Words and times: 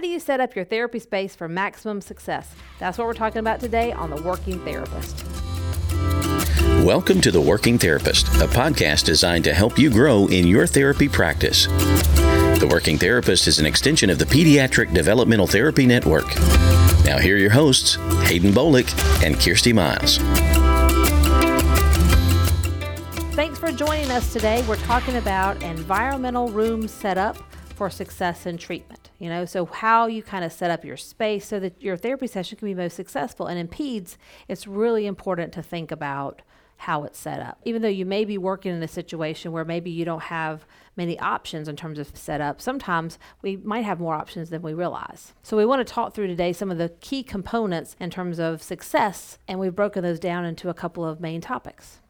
how 0.00 0.02
do 0.02 0.08
you 0.08 0.18
set 0.18 0.40
up 0.40 0.56
your 0.56 0.64
therapy 0.64 0.98
space 0.98 1.36
for 1.36 1.46
maximum 1.46 2.00
success? 2.00 2.54
That's 2.78 2.96
what 2.96 3.06
we're 3.06 3.12
talking 3.12 3.40
about 3.40 3.60
today 3.60 3.92
on 3.92 4.08
The 4.08 4.22
Working 4.22 4.58
Therapist. 4.60 5.26
Welcome 6.82 7.20
to 7.20 7.30
The 7.30 7.38
Working 7.38 7.76
Therapist, 7.76 8.26
a 8.40 8.46
podcast 8.46 9.04
designed 9.04 9.44
to 9.44 9.52
help 9.52 9.78
you 9.78 9.90
grow 9.90 10.26
in 10.28 10.46
your 10.46 10.66
therapy 10.66 11.06
practice. 11.06 11.66
The 11.66 12.66
Working 12.70 12.96
Therapist 12.96 13.46
is 13.46 13.58
an 13.58 13.66
extension 13.66 14.08
of 14.08 14.18
the 14.18 14.24
Pediatric 14.24 14.94
Developmental 14.94 15.46
Therapy 15.46 15.84
Network. 15.84 16.34
Now, 17.04 17.18
here 17.18 17.36
are 17.36 17.38
your 17.38 17.50
hosts, 17.50 17.96
Haden 18.22 18.52
Boliek 18.52 18.88
and 19.22 19.36
Kjirsti 19.36 19.74
Myles. 19.74 20.16
Thanks 23.34 23.58
for 23.58 23.70
joining 23.70 24.10
us 24.10 24.32
today. 24.32 24.64
We're 24.66 24.76
talking 24.76 25.16
about 25.16 25.62
environmental 25.62 26.48
room 26.48 26.88
setup 26.88 27.36
for 27.74 27.90
success 27.90 28.46
in 28.46 28.56
treatment. 28.56 28.99
You 29.20 29.28
know, 29.28 29.44
so 29.44 29.66
how 29.66 30.06
you 30.06 30.22
kind 30.22 30.44
of 30.44 30.52
set 30.52 30.70
up 30.70 30.84
your 30.84 30.96
space 30.96 31.46
so 31.46 31.60
that 31.60 31.80
your 31.80 31.96
therapy 31.96 32.26
session 32.26 32.58
can 32.58 32.66
be 32.66 32.74
most 32.74 32.96
successful. 32.96 33.46
And 33.46 33.58
in 33.58 33.68
PEDS, 33.68 34.16
it's 34.48 34.66
really 34.66 35.06
important 35.06 35.52
to 35.52 35.62
think 35.62 35.92
about 35.92 36.40
how 36.78 37.04
it's 37.04 37.18
set 37.18 37.40
up. 37.40 37.60
Even 37.66 37.82
though 37.82 37.88
you 37.88 38.06
may 38.06 38.24
be 38.24 38.38
working 38.38 38.74
in 38.74 38.82
a 38.82 38.88
situation 38.88 39.52
where 39.52 39.66
maybe 39.66 39.90
you 39.90 40.06
don't 40.06 40.22
have 40.22 40.64
many 40.96 41.18
options 41.20 41.68
in 41.68 41.76
terms 41.76 41.98
of 41.98 42.16
setup, 42.16 42.62
sometimes 42.62 43.18
we 43.42 43.58
might 43.58 43.84
have 43.84 44.00
more 44.00 44.14
options 44.14 44.48
than 44.48 44.62
we 44.62 44.72
realize. 44.72 45.34
So 45.42 45.58
we 45.58 45.66
want 45.66 45.86
to 45.86 45.92
talk 45.92 46.14
through 46.14 46.28
today 46.28 46.54
some 46.54 46.70
of 46.70 46.78
the 46.78 46.88
key 47.02 47.22
components 47.22 47.96
in 48.00 48.08
terms 48.08 48.40
of 48.40 48.62
success, 48.62 49.38
and 49.46 49.60
we've 49.60 49.76
broken 49.76 50.02
those 50.02 50.18
down 50.18 50.46
into 50.46 50.70
a 50.70 50.74
couple 50.74 51.04
of 51.04 51.20
main 51.20 51.42
topics. 51.42 52.00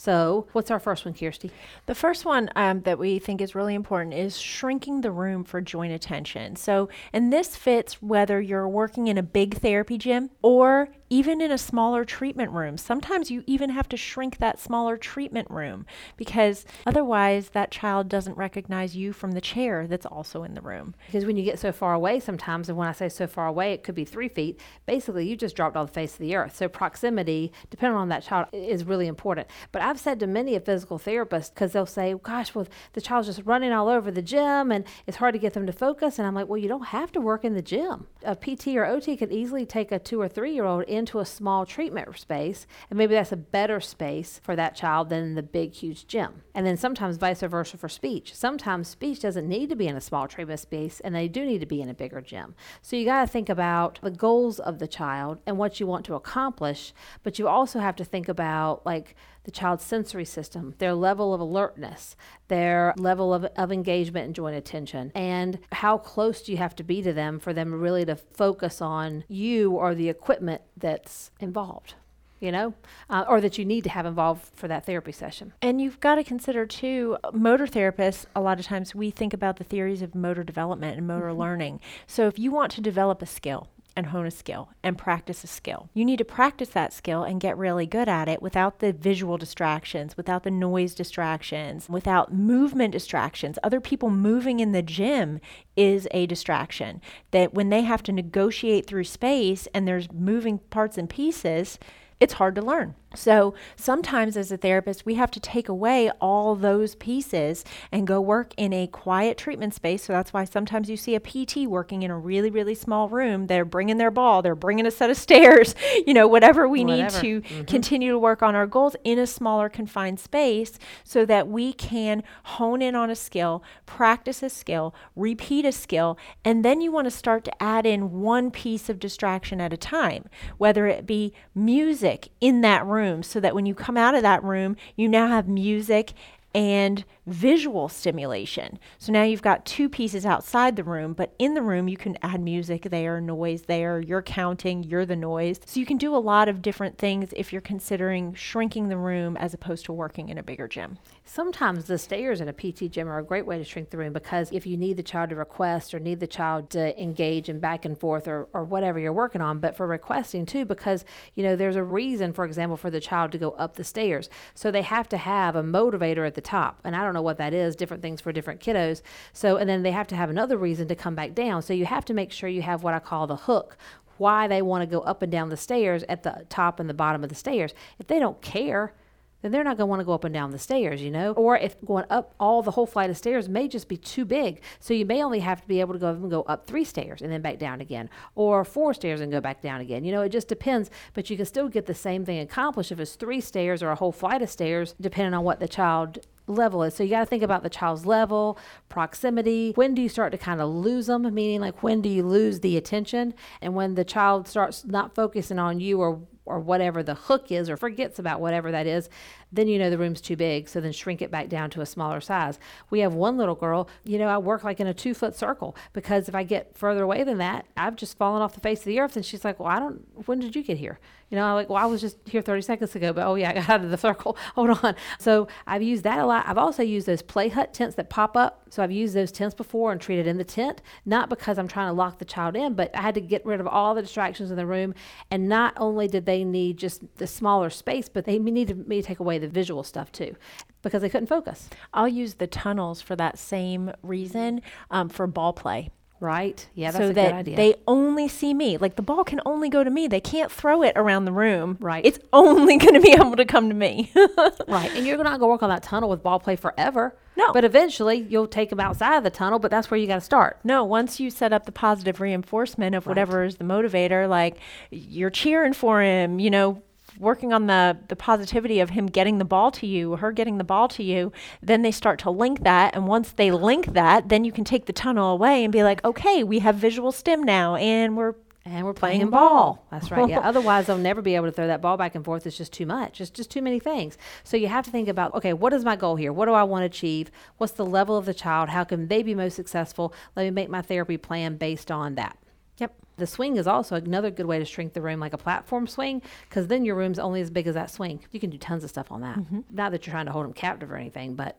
So, 0.00 0.46
what's 0.52 0.70
our 0.70 0.78
first 0.78 1.04
one, 1.04 1.12
Kjirsti? 1.12 1.50
The 1.86 1.94
first 1.94 2.24
one 2.24 2.50
um, 2.54 2.82
that 2.82 3.00
we 3.00 3.18
think 3.18 3.40
is 3.40 3.56
really 3.56 3.74
important 3.74 4.14
is 4.14 4.38
shrinking 4.38 5.00
the 5.00 5.10
room 5.10 5.42
for 5.42 5.60
joint 5.60 5.92
attention. 5.92 6.54
So, 6.54 6.88
and 7.12 7.32
this 7.32 7.56
fits 7.56 8.00
whether 8.00 8.40
you're 8.40 8.68
working 8.68 9.08
in 9.08 9.18
a 9.18 9.24
big 9.24 9.56
therapy 9.56 9.98
gym 9.98 10.30
or 10.40 10.88
even 11.10 11.40
in 11.40 11.50
a 11.50 11.58
smaller 11.58 12.04
treatment 12.04 12.50
room. 12.52 12.76
Sometimes 12.76 13.30
you 13.30 13.42
even 13.46 13.70
have 13.70 13.88
to 13.88 13.96
shrink 13.96 14.38
that 14.38 14.58
smaller 14.58 14.96
treatment 14.96 15.50
room 15.50 15.86
because 16.16 16.64
otherwise 16.86 17.50
that 17.50 17.70
child 17.70 18.08
doesn't 18.08 18.36
recognize 18.36 18.96
you 18.96 19.12
from 19.12 19.32
the 19.32 19.40
chair 19.40 19.86
that's 19.86 20.06
also 20.06 20.42
in 20.42 20.54
the 20.54 20.60
room. 20.60 20.94
Because 21.06 21.24
when 21.24 21.36
you 21.36 21.44
get 21.44 21.58
so 21.58 21.72
far 21.72 21.94
away, 21.94 22.20
sometimes, 22.20 22.68
and 22.68 22.76
when 22.76 22.88
I 22.88 22.92
say 22.92 23.08
so 23.08 23.26
far 23.26 23.46
away, 23.46 23.72
it 23.72 23.82
could 23.82 23.94
be 23.94 24.04
three 24.04 24.28
feet, 24.28 24.60
basically 24.86 25.28
you 25.28 25.36
just 25.36 25.56
dropped 25.56 25.76
off 25.76 25.88
the 25.88 25.94
face 25.94 26.14
of 26.14 26.20
the 26.20 26.36
earth. 26.36 26.56
So 26.56 26.68
proximity, 26.68 27.52
depending 27.70 27.96
on 27.96 28.08
that 28.10 28.22
child, 28.22 28.48
is 28.52 28.84
really 28.84 29.06
important. 29.06 29.48
But 29.72 29.82
I've 29.82 30.00
said 30.00 30.20
to 30.20 30.26
many 30.26 30.54
a 30.54 30.60
physical 30.60 30.98
therapist, 30.98 31.54
because 31.54 31.72
they'll 31.72 31.86
say, 31.86 32.14
gosh, 32.22 32.54
well, 32.54 32.66
the 32.92 33.00
child's 33.00 33.28
just 33.28 33.42
running 33.44 33.72
all 33.72 33.88
over 33.88 34.10
the 34.10 34.22
gym 34.22 34.70
and 34.70 34.84
it's 35.06 35.16
hard 35.16 35.32
to 35.34 35.38
get 35.38 35.54
them 35.54 35.66
to 35.66 35.72
focus. 35.72 36.18
And 36.18 36.26
I'm 36.26 36.34
like, 36.34 36.48
well, 36.48 36.58
you 36.58 36.68
don't 36.68 36.86
have 36.86 37.12
to 37.12 37.20
work 37.20 37.44
in 37.44 37.54
the 37.54 37.62
gym. 37.62 38.06
A 38.24 38.34
PT 38.34 38.68
or 38.68 38.84
OT 38.84 39.16
could 39.16 39.32
easily 39.32 39.64
take 39.64 39.92
a 39.92 39.98
two 39.98 40.20
or 40.20 40.28
three 40.28 40.52
year 40.52 40.64
old 40.64 40.82
into 40.84 41.20
a 41.20 41.24
small 41.24 41.64
treatment 41.64 42.18
space, 42.18 42.66
and 42.90 42.98
maybe 42.98 43.14
that's 43.14 43.32
a 43.32 43.36
better 43.36 43.80
space 43.80 44.40
for 44.42 44.56
that 44.56 44.74
child 44.74 45.08
than 45.08 45.34
the 45.34 45.42
big, 45.42 45.72
huge 45.72 46.06
gym. 46.06 46.42
And 46.54 46.66
then 46.66 46.76
sometimes 46.76 47.16
vice 47.16 47.42
versa 47.42 47.76
for 47.76 47.88
speech. 47.88 48.34
Sometimes 48.34 48.88
speech 48.88 49.20
doesn't 49.20 49.48
need 49.48 49.68
to 49.68 49.76
be 49.76 49.86
in 49.86 49.96
a 49.96 50.00
small 50.00 50.26
treatment 50.26 50.60
space, 50.60 51.00
and 51.00 51.14
they 51.14 51.28
do 51.28 51.44
need 51.44 51.60
to 51.60 51.66
be 51.66 51.80
in 51.80 51.88
a 51.88 51.94
bigger 51.94 52.20
gym. 52.20 52.54
So 52.82 52.96
you 52.96 53.04
got 53.04 53.20
to 53.22 53.26
think 53.28 53.48
about 53.48 54.00
the 54.02 54.10
goals 54.10 54.58
of 54.58 54.78
the 54.78 54.88
child 54.88 55.40
and 55.46 55.56
what 55.56 55.78
you 55.78 55.86
want 55.86 56.04
to 56.06 56.14
accomplish, 56.14 56.92
but 57.22 57.38
you 57.38 57.46
also 57.46 57.78
have 57.78 57.96
to 57.96 58.04
think 58.04 58.28
about 58.28 58.84
like 58.84 59.14
the 59.48 59.52
child's 59.52 59.82
sensory 59.82 60.26
system, 60.26 60.74
their 60.76 60.92
level 60.92 61.32
of 61.32 61.40
alertness, 61.40 62.16
their 62.48 62.92
level 62.98 63.32
of, 63.32 63.46
of 63.56 63.72
engagement 63.72 64.26
and 64.26 64.34
joint 64.34 64.54
attention, 64.54 65.10
and 65.14 65.58
how 65.72 65.96
close 65.96 66.42
do 66.42 66.52
you 66.52 66.58
have 66.58 66.76
to 66.76 66.84
be 66.84 67.00
to 67.00 67.14
them 67.14 67.38
for 67.38 67.54
them 67.54 67.72
really 67.72 68.04
to 68.04 68.14
focus 68.14 68.82
on 68.82 69.24
you 69.26 69.72
or 69.72 69.94
the 69.94 70.10
equipment 70.10 70.60
that's 70.76 71.30
involved 71.40 71.94
you 72.40 72.52
know, 72.52 72.72
uh, 73.10 73.24
or 73.28 73.40
that 73.40 73.58
you 73.58 73.64
need 73.64 73.82
to 73.82 73.90
have 73.90 74.06
involved 74.06 74.48
for 74.54 74.68
that 74.68 74.86
therapy 74.86 75.10
session. 75.10 75.52
And 75.60 75.80
you've 75.80 75.98
got 75.98 76.16
to 76.16 76.22
consider 76.22 76.66
too, 76.66 77.16
motor 77.32 77.66
therapists, 77.66 78.26
a 78.36 78.40
lot 78.40 78.60
of 78.60 78.66
times 78.66 78.94
we 78.94 79.10
think 79.10 79.32
about 79.32 79.56
the 79.56 79.64
theories 79.64 80.02
of 80.02 80.14
motor 80.14 80.44
development 80.44 80.96
and 80.96 81.04
motor 81.04 81.30
mm-hmm. 81.30 81.40
learning. 81.40 81.80
So 82.06 82.28
if 82.28 82.38
you 82.38 82.52
want 82.52 82.70
to 82.72 82.80
develop 82.80 83.22
a 83.22 83.26
skill, 83.26 83.68
and 83.98 84.06
hone 84.06 84.26
a 84.26 84.30
skill 84.30 84.70
and 84.84 84.96
practice 84.96 85.42
a 85.42 85.48
skill. 85.48 85.90
You 85.92 86.04
need 86.04 86.18
to 86.18 86.24
practice 86.24 86.68
that 86.68 86.92
skill 86.92 87.24
and 87.24 87.40
get 87.40 87.58
really 87.58 87.84
good 87.84 88.08
at 88.08 88.28
it 88.28 88.40
without 88.40 88.78
the 88.78 88.92
visual 88.92 89.36
distractions, 89.36 90.16
without 90.16 90.44
the 90.44 90.52
noise 90.52 90.94
distractions, 90.94 91.88
without 91.88 92.32
movement 92.32 92.92
distractions. 92.92 93.58
Other 93.64 93.80
people 93.80 94.08
moving 94.08 94.60
in 94.60 94.70
the 94.70 94.82
gym 94.82 95.40
is 95.76 96.06
a 96.12 96.26
distraction. 96.26 97.02
That 97.32 97.54
when 97.54 97.70
they 97.70 97.82
have 97.82 98.04
to 98.04 98.12
negotiate 98.12 98.86
through 98.86 99.04
space 99.04 99.66
and 99.74 99.88
there's 99.88 100.12
moving 100.12 100.58
parts 100.70 100.96
and 100.96 101.10
pieces, 101.10 101.80
it's 102.20 102.34
hard 102.34 102.54
to 102.54 102.62
learn. 102.62 102.94
So 103.14 103.54
sometimes 103.74 104.36
as 104.36 104.52
a 104.52 104.58
therapist, 104.58 105.06
we 105.06 105.14
have 105.14 105.30
to 105.30 105.40
take 105.40 105.68
away 105.68 106.10
all 106.20 106.54
those 106.54 106.94
pieces 106.94 107.64
and 107.90 108.06
go 108.06 108.20
work 108.20 108.52
in 108.58 108.74
a 108.74 108.86
quiet 108.86 109.38
treatment 109.38 109.72
space. 109.72 110.04
So 110.04 110.12
that's 110.12 110.34
why 110.34 110.44
sometimes 110.44 110.90
you 110.90 110.96
see 110.98 111.14
a 111.14 111.20
PT 111.20 111.66
working 111.66 112.02
in 112.02 112.10
a 112.10 112.18
really, 112.18 112.50
really 112.50 112.74
small 112.74 113.08
room. 113.08 113.46
They're 113.46 113.64
bringing 113.64 113.96
their 113.96 114.10
ball, 114.10 114.42
they're 114.42 114.54
bringing 114.54 114.86
a 114.86 114.90
set 114.90 115.08
of 115.08 115.16
stairs, 115.28 115.74
you 116.06 116.12
know, 116.12 116.28
whatever 116.28 116.68
we 116.68 116.84
whatever. 116.84 117.22
need 117.22 117.42
to 117.42 117.48
mm-hmm. 117.48 117.64
continue 117.64 118.12
to 118.12 118.18
work 118.18 118.42
on 118.42 118.54
our 118.54 118.66
goals 118.66 118.94
in 119.04 119.18
a 119.18 119.26
smaller 119.26 119.70
confined 119.70 120.20
space 120.20 120.78
so 121.02 121.24
that 121.24 121.48
we 121.48 121.72
can 121.72 122.22
hone 122.44 122.82
in 122.82 122.94
on 122.94 123.08
a 123.08 123.16
skill, 123.16 123.62
practice 123.86 124.42
a 124.42 124.50
skill, 124.50 124.94
repeat 125.16 125.64
a 125.64 125.72
skill, 125.72 126.18
and 126.44 126.62
then 126.62 126.82
you 126.82 126.92
want 126.92 127.06
to 127.06 127.10
start 127.10 127.42
to 127.44 127.62
add 127.62 127.86
in 127.86 128.20
one 128.20 128.50
piece 128.50 128.90
of 128.90 128.98
distraction 128.98 129.62
at 129.62 129.72
a 129.72 129.78
time, 129.78 130.28
whether 130.58 130.86
it 130.86 131.06
be 131.06 131.32
music 131.54 132.28
in 132.40 132.60
that 132.60 132.84
room 132.84 132.97
room 132.98 133.22
so 133.22 133.40
that 133.40 133.54
when 133.54 133.66
you 133.66 133.74
come 133.74 133.96
out 133.96 134.14
of 134.14 134.22
that 134.22 134.42
room, 134.42 134.76
you 134.96 135.08
now 135.08 135.28
have 135.28 135.48
music 135.48 136.12
and 136.54 137.04
visual 137.26 137.88
stimulation. 137.88 138.78
So 138.98 139.12
now 139.12 139.22
you've 139.22 139.42
got 139.42 139.66
two 139.66 139.88
pieces 139.88 140.24
outside 140.24 140.76
the 140.76 140.84
room, 140.84 141.12
but 141.12 141.34
in 141.38 141.54
the 141.54 141.62
room 141.62 141.88
you 141.88 141.96
can 141.96 142.16
add 142.22 142.40
music 142.40 142.88
there, 142.90 143.20
noise 143.20 143.62
there, 143.62 144.00
you're 144.00 144.22
counting, 144.22 144.82
you're 144.82 145.06
the 145.06 145.14
noise. 145.14 145.60
So 145.66 145.78
you 145.78 145.86
can 145.86 145.98
do 145.98 146.16
a 146.16 146.18
lot 146.18 146.48
of 146.48 146.62
different 146.62 146.98
things 146.98 147.34
if 147.36 147.52
you're 147.52 147.60
considering 147.60 148.34
shrinking 148.34 148.88
the 148.88 148.96
room 148.96 149.36
as 149.36 149.54
opposed 149.54 149.84
to 149.84 149.92
working 149.92 150.30
in 150.30 150.38
a 150.38 150.42
bigger 150.42 150.66
gym. 150.66 150.98
Sometimes 151.30 151.84
the 151.84 151.98
stairs 151.98 152.40
in 152.40 152.48
a 152.48 152.54
PT 152.54 152.90
gym 152.90 153.06
are 153.06 153.18
a 153.18 153.22
great 153.22 153.44
way 153.44 153.58
to 153.58 153.64
shrink 153.64 153.90
the 153.90 153.98
room 153.98 154.14
because 154.14 154.50
if 154.50 154.66
you 154.66 154.78
need 154.78 154.96
the 154.96 155.02
child 155.02 155.28
to 155.28 155.36
request 155.36 155.92
or 155.92 156.00
need 156.00 156.20
the 156.20 156.26
child 156.26 156.70
to 156.70 156.98
engage 157.00 157.50
in 157.50 157.60
back 157.60 157.84
and 157.84 157.98
forth 157.98 158.26
or, 158.26 158.48
or 158.54 158.64
whatever 158.64 158.98
you're 158.98 159.12
working 159.12 159.42
on, 159.42 159.58
but 159.58 159.76
for 159.76 159.86
requesting 159.86 160.46
too, 160.46 160.64
because 160.64 161.04
you 161.34 161.42
know 161.42 161.54
there's 161.54 161.76
a 161.76 161.84
reason, 161.84 162.32
for 162.32 162.46
example, 162.46 162.78
for 162.78 162.88
the 162.88 162.98
child 162.98 163.30
to 163.32 163.36
go 163.36 163.50
up 163.50 163.76
the 163.76 163.84
stairs. 163.84 164.30
So 164.54 164.70
they 164.70 164.80
have 164.80 165.06
to 165.10 165.18
have 165.18 165.54
a 165.54 165.62
motivator 165.62 166.26
at 166.26 166.34
the 166.34 166.40
top. 166.40 166.80
And 166.82 166.96
I 166.96 167.04
don't 167.04 167.12
know 167.12 167.20
what 167.20 167.36
that 167.36 167.52
is, 167.52 167.76
different 167.76 168.02
things 168.02 168.22
for 168.22 168.32
different 168.32 168.62
kiddos. 168.62 169.02
So, 169.34 169.58
and 169.58 169.68
then 169.68 169.82
they 169.82 169.92
have 169.92 170.06
to 170.06 170.16
have 170.16 170.30
another 170.30 170.56
reason 170.56 170.88
to 170.88 170.94
come 170.94 171.14
back 171.14 171.34
down. 171.34 171.60
So 171.60 171.74
you 171.74 171.84
have 171.84 172.06
to 172.06 172.14
make 172.14 172.32
sure 172.32 172.48
you 172.48 172.62
have 172.62 172.82
what 172.82 172.94
I 172.94 173.00
call 173.00 173.26
the 173.26 173.36
hook, 173.36 173.76
why 174.16 174.48
they 174.48 174.62
want 174.62 174.80
to 174.80 174.86
go 174.86 175.00
up 175.00 175.20
and 175.20 175.30
down 175.30 175.50
the 175.50 175.58
stairs 175.58 176.04
at 176.08 176.22
the 176.22 176.46
top 176.48 176.80
and 176.80 176.88
the 176.88 176.94
bottom 176.94 177.22
of 177.22 177.28
the 177.28 177.34
stairs. 177.34 177.74
If 177.98 178.06
they 178.06 178.18
don't 178.18 178.40
care, 178.40 178.94
then 179.42 179.52
they're 179.52 179.64
not 179.64 179.76
going 179.76 179.86
to 179.86 179.86
want 179.86 180.00
to 180.00 180.04
go 180.04 180.12
up 180.12 180.24
and 180.24 180.34
down 180.34 180.50
the 180.50 180.58
stairs, 180.58 181.00
you 181.02 181.10
know? 181.10 181.32
Or 181.32 181.56
if 181.56 181.80
going 181.84 182.04
up 182.10 182.34
all 182.40 182.62
the 182.62 182.72
whole 182.72 182.86
flight 182.86 183.10
of 183.10 183.16
stairs 183.16 183.48
may 183.48 183.68
just 183.68 183.88
be 183.88 183.96
too 183.96 184.24
big. 184.24 184.62
So 184.80 184.94
you 184.94 185.06
may 185.06 185.22
only 185.22 185.40
have 185.40 185.60
to 185.60 185.68
be 185.68 185.80
able 185.80 185.94
to 185.94 186.00
go 186.00 186.10
and 186.10 186.30
go 186.30 186.42
up 186.42 186.66
three 186.66 186.84
stairs 186.84 187.22
and 187.22 187.30
then 187.30 187.42
back 187.42 187.58
down 187.58 187.80
again, 187.80 188.10
or 188.34 188.64
four 188.64 188.94
stairs 188.94 189.20
and 189.20 189.30
go 189.30 189.40
back 189.40 189.62
down 189.62 189.80
again. 189.80 190.04
You 190.04 190.12
know, 190.12 190.22
it 190.22 190.30
just 190.30 190.48
depends, 190.48 190.90
but 191.14 191.30
you 191.30 191.36
can 191.36 191.46
still 191.46 191.68
get 191.68 191.86
the 191.86 191.94
same 191.94 192.24
thing 192.24 192.40
accomplished 192.40 192.92
if 192.92 193.00
it's 193.00 193.14
three 193.14 193.40
stairs 193.40 193.82
or 193.82 193.90
a 193.90 193.94
whole 193.94 194.12
flight 194.12 194.42
of 194.42 194.50
stairs, 194.50 194.94
depending 195.00 195.34
on 195.34 195.44
what 195.44 195.60
the 195.60 195.68
child 195.68 196.18
level 196.48 196.82
is. 196.82 196.94
So 196.94 197.04
you 197.04 197.10
got 197.10 197.20
to 197.20 197.26
think 197.26 197.42
about 197.42 197.62
the 197.62 197.70
child's 197.70 198.06
level, 198.06 198.58
proximity. 198.88 199.72
When 199.74 199.94
do 199.94 200.02
you 200.02 200.08
start 200.08 200.32
to 200.32 200.38
kind 200.38 200.60
of 200.60 200.70
lose 200.70 201.06
them? 201.06 201.22
Meaning, 201.22 201.60
like, 201.60 201.82
when 201.82 202.00
do 202.00 202.08
you 202.08 202.22
lose 202.22 202.60
the 202.60 202.76
attention? 202.76 203.34
And 203.60 203.74
when 203.74 203.94
the 203.94 204.04
child 204.04 204.48
starts 204.48 204.84
not 204.84 205.14
focusing 205.14 205.58
on 205.58 205.80
you 205.80 206.00
or 206.00 206.22
or 206.48 206.58
whatever 206.58 207.02
the 207.02 207.14
hook 207.14 207.52
is 207.52 207.68
or 207.68 207.76
forgets 207.76 208.18
about 208.18 208.40
whatever 208.40 208.70
that 208.72 208.86
is, 208.86 209.08
then 209.52 209.68
you 209.68 209.78
know 209.78 209.90
the 209.90 209.98
room's 209.98 210.20
too 210.20 210.36
big. 210.36 210.68
So 210.68 210.80
then 210.80 210.92
shrink 210.92 211.22
it 211.22 211.30
back 211.30 211.48
down 211.48 211.70
to 211.70 211.80
a 211.80 211.86
smaller 211.86 212.20
size. 212.20 212.58
We 212.90 213.00
have 213.00 213.14
one 213.14 213.36
little 213.36 213.54
girl, 213.54 213.88
you 214.04 214.18
know, 214.18 214.28
I 214.28 214.38
work 214.38 214.64
like 214.64 214.80
in 214.80 214.86
a 214.86 214.94
two 214.94 215.14
foot 215.14 215.36
circle 215.36 215.76
because 215.92 216.28
if 216.28 216.34
I 216.34 216.42
get 216.42 216.76
further 216.76 217.02
away 217.02 217.24
than 217.24 217.38
that, 217.38 217.66
I've 217.76 217.96
just 217.96 218.16
fallen 218.18 218.42
off 218.42 218.54
the 218.54 218.60
face 218.60 218.80
of 218.80 218.86
the 218.86 219.00
earth. 219.00 219.16
And 219.16 219.24
she's 219.24 219.44
like, 219.44 219.58
Well, 219.58 219.68
I 219.68 219.78
don't, 219.78 220.06
when 220.26 220.40
did 220.40 220.56
you 220.56 220.62
get 220.62 220.78
here? 220.78 220.98
You 221.30 221.36
know, 221.36 221.44
I'm 221.44 221.54
like, 221.54 221.68
well, 221.68 221.82
I 221.82 221.86
was 221.86 222.00
just 222.00 222.16
here 222.24 222.40
30 222.40 222.62
seconds 222.62 222.96
ago, 222.96 223.12
but 223.12 223.26
oh 223.26 223.34
yeah, 223.34 223.50
I 223.50 223.54
got 223.54 223.68
out 223.68 223.84
of 223.84 223.90
the 223.90 223.98
circle. 223.98 224.36
Hold 224.54 224.82
on. 224.82 224.94
So 225.18 225.48
I've 225.66 225.82
used 225.82 226.04
that 226.04 226.18
a 226.18 226.24
lot. 226.26 226.46
I've 226.48 226.56
also 226.56 226.82
used 226.82 227.06
those 227.06 227.20
play 227.20 227.48
hut 227.48 227.74
tents 227.74 227.96
that 227.96 228.08
pop 228.08 228.36
up. 228.36 228.62
So 228.70 228.82
I've 228.82 228.92
used 228.92 229.14
those 229.14 229.30
tents 229.30 229.54
before 229.54 229.92
and 229.92 230.00
treated 230.00 230.26
in 230.26 230.38
the 230.38 230.44
tent, 230.44 230.80
not 231.04 231.28
because 231.28 231.58
I'm 231.58 231.68
trying 231.68 231.88
to 231.88 231.92
lock 231.92 232.18
the 232.18 232.24
child 232.24 232.56
in, 232.56 232.74
but 232.74 232.94
I 232.94 233.02
had 233.02 233.14
to 233.14 233.20
get 233.20 233.44
rid 233.44 233.60
of 233.60 233.66
all 233.66 233.94
the 233.94 234.02
distractions 234.02 234.50
in 234.50 234.56
the 234.56 234.66
room. 234.66 234.94
And 235.30 235.48
not 235.48 235.74
only 235.76 236.08
did 236.08 236.24
they 236.24 236.37
need 236.44 236.76
just 236.76 237.02
the 237.16 237.26
smaller 237.26 237.70
space, 237.70 238.08
but 238.08 238.24
they 238.24 238.38
needed 238.38 238.88
me 238.88 239.00
to 239.00 239.06
take 239.06 239.20
away 239.20 239.38
the 239.38 239.48
visual 239.48 239.82
stuff 239.82 240.12
too 240.12 240.36
because 240.82 241.02
they 241.02 241.08
couldn't 241.08 241.28
focus. 241.28 241.68
I'll 241.92 242.08
use 242.08 242.34
the 242.34 242.46
tunnels 242.46 243.00
for 243.00 243.16
that 243.16 243.38
same 243.38 243.92
reason 244.02 244.62
um, 244.90 245.08
for 245.08 245.26
ball 245.26 245.52
play 245.52 245.90
Right. 246.20 246.68
Yeah, 246.74 246.90
that's 246.90 247.04
so 247.04 247.10
a 247.10 247.12
that 247.12 247.28
good 247.28 247.34
idea. 247.34 247.56
they 247.56 247.74
only 247.86 248.28
see 248.28 248.52
me. 248.52 248.76
Like 248.76 248.96
the 248.96 249.02
ball 249.02 249.22
can 249.24 249.40
only 249.46 249.68
go 249.68 249.84
to 249.84 249.90
me. 249.90 250.08
They 250.08 250.20
can't 250.20 250.50
throw 250.50 250.82
it 250.82 250.92
around 250.96 251.26
the 251.26 251.32
room. 251.32 251.76
Right. 251.80 252.04
It's 252.04 252.18
only 252.32 252.76
going 252.78 252.94
to 252.94 253.00
be 253.00 253.12
able 253.12 253.36
to 253.36 253.44
come 253.44 253.68
to 253.68 253.74
me. 253.74 254.12
right. 254.68 254.90
And 254.94 255.06
you're 255.06 255.16
not 255.18 255.24
going 255.24 255.34
to 255.34 255.38
go 255.38 255.48
work 255.48 255.62
on 255.62 255.68
that 255.70 255.82
tunnel 255.82 256.10
with 256.10 256.22
ball 256.22 256.40
play 256.40 256.56
forever. 256.56 257.16
No. 257.38 257.52
But 257.52 257.64
eventually 257.64 258.26
you'll 258.28 258.48
take 258.48 258.68
them 258.68 258.80
outside 258.80 259.16
of 259.16 259.24
the 259.24 259.30
tunnel, 259.30 259.60
but 259.60 259.70
that's 259.70 259.90
where 259.90 259.98
you 259.98 260.08
got 260.08 260.16
to 260.16 260.20
start. 260.20 260.58
no, 260.64 260.82
once 260.84 261.20
you 261.20 261.30
set 261.30 261.52
up 261.52 261.64
the 261.66 261.72
positive 261.72 262.20
reinforcement 262.20 262.96
of 262.96 263.06
whatever 263.06 263.44
is 263.44 263.56
the 263.56 263.64
motivator, 263.64 264.28
like 264.28 264.58
you're 264.90 265.30
cheering 265.30 265.72
for 265.72 266.02
him, 266.02 266.40
you 266.40 266.50
know, 266.50 266.82
working 267.18 267.52
on 267.52 267.66
the 267.66 267.96
the 268.08 268.16
positivity 268.16 268.80
of 268.80 268.90
him 268.90 269.06
getting 269.06 269.38
the 269.38 269.44
ball 269.44 269.70
to 269.70 269.86
you, 269.86 270.16
her 270.16 270.32
getting 270.32 270.58
the 270.58 270.64
ball 270.64 270.88
to 270.88 271.02
you, 271.04 271.32
then 271.62 271.82
they 271.82 271.92
start 271.92 272.18
to 272.18 272.30
link 272.30 272.64
that 272.64 272.94
and 272.94 273.06
once 273.06 273.30
they 273.32 273.50
link 273.52 273.86
that, 273.94 274.28
then 274.28 274.44
you 274.44 274.50
can 274.50 274.64
take 274.64 274.86
the 274.86 274.92
tunnel 274.92 275.32
away 275.32 275.62
and 275.62 275.72
be 275.72 275.84
like, 275.84 276.04
"Okay, 276.04 276.42
we 276.42 276.58
have 276.58 276.74
visual 276.74 277.12
stim 277.12 277.42
now 277.44 277.76
and 277.76 278.16
we're 278.16 278.34
And 278.70 278.84
we're 278.84 278.92
Playing 278.92 279.18
playing, 279.18 279.30
ball. 279.30 279.48
ball. 279.48 279.84
That's 279.90 280.10
right. 280.10 280.28
Yeah. 280.28 280.40
Otherwise, 280.44 280.86
they'll 280.86 280.98
never 280.98 281.22
be 281.22 281.34
able 281.36 281.46
to 281.46 281.52
throw 281.52 281.66
that 281.66 281.80
ball 281.80 281.96
back 281.96 282.14
and 282.14 282.24
forth. 282.24 282.46
It's 282.46 282.56
just 282.56 282.72
too 282.72 282.84
much. 282.84 283.20
It's 283.20 283.30
just 283.30 283.50
too 283.50 283.62
many 283.62 283.80
things. 283.80 284.18
So 284.44 284.56
you 284.56 284.68
have 284.68 284.84
to 284.84 284.90
think 284.90 285.08
about 285.08 285.34
okay, 285.34 285.52
what 285.54 285.72
is 285.72 285.84
my 285.84 285.96
goal 285.96 286.16
here? 286.16 286.32
What 286.32 286.46
do 286.46 286.52
I 286.52 286.64
want 286.64 286.82
to 286.82 286.86
achieve? 286.86 287.30
What's 287.56 287.72
the 287.72 287.86
level 287.86 288.16
of 288.16 288.26
the 288.26 288.34
child? 288.34 288.68
How 288.68 288.84
can 288.84 289.08
they 289.08 289.22
be 289.22 289.34
most 289.34 289.54
successful? 289.54 290.12
Let 290.36 290.44
me 290.44 290.50
make 290.50 290.68
my 290.68 290.82
therapy 290.82 291.16
plan 291.16 291.56
based 291.56 291.90
on 291.90 292.14
that. 292.16 292.36
Yep. 292.78 292.94
The 293.16 293.26
swing 293.26 293.56
is 293.56 293.66
also 293.66 293.96
another 293.96 294.30
good 294.30 294.46
way 294.46 294.58
to 294.58 294.64
shrink 294.64 294.92
the 294.92 295.00
room, 295.00 295.18
like 295.18 295.32
a 295.32 295.38
platform 295.38 295.86
swing, 295.86 296.22
because 296.48 296.66
then 296.68 296.84
your 296.84 296.94
room's 296.94 297.18
only 297.18 297.40
as 297.40 297.50
big 297.50 297.66
as 297.66 297.74
that 297.74 297.90
swing. 297.90 298.20
You 298.32 298.38
can 298.38 298.50
do 298.50 298.58
tons 298.58 298.84
of 298.84 298.90
stuff 298.90 299.10
on 299.10 299.22
that. 299.22 299.38
Mm-hmm. 299.38 299.60
Not 299.70 299.92
that 299.92 300.06
you're 300.06 300.12
trying 300.12 300.26
to 300.26 300.32
hold 300.32 300.44
them 300.44 300.52
captive 300.52 300.90
or 300.90 300.96
anything, 300.96 301.34
but 301.34 301.58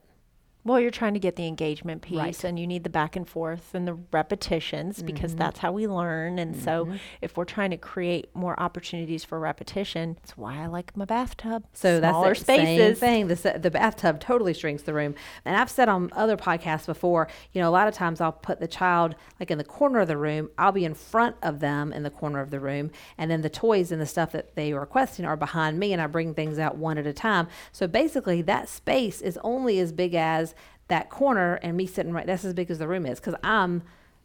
Well, 0.65 0.79
you're 0.79 0.91
trying 0.91 1.13
to 1.13 1.19
get 1.19 1.35
the 1.37 1.47
engagement 1.47 2.01
piece 2.01 2.17
Right. 2.17 2.43
and 2.43 2.59
you 2.59 2.67
need 2.67 2.83
the 2.83 2.89
back 2.89 3.15
and 3.15 3.27
forth 3.27 3.73
and 3.73 3.87
the 3.87 3.97
repetitions 4.11 5.01
because 5.01 5.31
Mm-hmm. 5.31 5.39
that's 5.39 5.59
how 5.59 5.71
we 5.71 5.87
learn. 5.87 6.37
And 6.37 6.55
so 6.55 6.93
if 7.21 7.37
we're 7.37 7.45
trying 7.45 7.71
to 7.71 7.77
create 7.77 8.29
more 8.35 8.59
opportunities 8.59 9.23
for 9.23 9.39
repetition, 9.39 10.17
that's 10.21 10.37
why 10.37 10.61
I 10.61 10.67
like 10.67 10.95
my 10.97 11.05
bathtub. 11.05 11.63
So 11.73 11.99
Smaller 11.99 12.27
that's 12.27 12.39
the 12.41 12.45
same 12.45 12.59
spaces. 12.77 12.99
thing. 12.99 13.27
The, 13.27 13.59
the 13.59 13.71
bathtub 13.71 14.19
totally 14.19 14.53
shrinks 14.53 14.83
the 14.83 14.93
room. 14.93 15.15
And 15.45 15.55
I've 15.55 15.69
said 15.71 15.87
on 15.89 16.09
other 16.13 16.35
podcasts 16.37 16.85
before, 16.85 17.29
you 17.53 17.61
know, 17.61 17.69
a 17.69 17.71
lot 17.71 17.87
of 17.87 17.93
times 17.93 18.19
I'll 18.21 18.31
put 18.33 18.59
the 18.59 18.67
child 18.67 19.15
like 19.39 19.49
in 19.51 19.57
the 19.57 19.63
corner 19.63 19.99
of 19.99 20.07
the 20.09 20.17
room. 20.17 20.49
I'll 20.57 20.71
be 20.73 20.85
in 20.85 20.93
front 20.93 21.37
of 21.41 21.61
them 21.61 21.93
in 21.93 22.03
the 22.03 22.09
corner 22.11 22.41
of 22.41 22.51
the 22.51 22.59
room. 22.59 22.91
And 23.17 23.31
then 23.31 23.41
the 23.41 23.49
toys 23.49 23.91
and 23.91 24.01
the 24.01 24.05
stuff 24.05 24.33
that 24.33 24.55
they 24.55 24.73
are 24.73 24.81
requesting 24.81 25.25
are 25.25 25.37
behind 25.37 25.79
me. 25.79 25.93
And 25.93 26.01
I 26.01 26.07
bring 26.07 26.33
things 26.33 26.59
out 26.59 26.75
one 26.77 26.97
at 26.97 27.07
a 27.07 27.13
time. 27.13 27.47
So 27.71 27.87
basically, 27.87 28.41
that 28.43 28.67
space 28.69 29.21
is 29.21 29.39
only 29.43 29.79
as 29.79 29.91
big 29.93 30.13
as 30.13 30.53
that 30.89 31.09
corner 31.09 31.55
and 31.55 31.77
me 31.77 31.87
sitting 31.87 32.11
right. 32.11 32.27
That's 32.27 32.45
as 32.45 32.53
big 32.53 32.69
as 32.69 32.79
the 32.79 32.87
room 32.87 33.05
is 33.05 33.19
because 33.19 33.35
I'm 33.43 33.83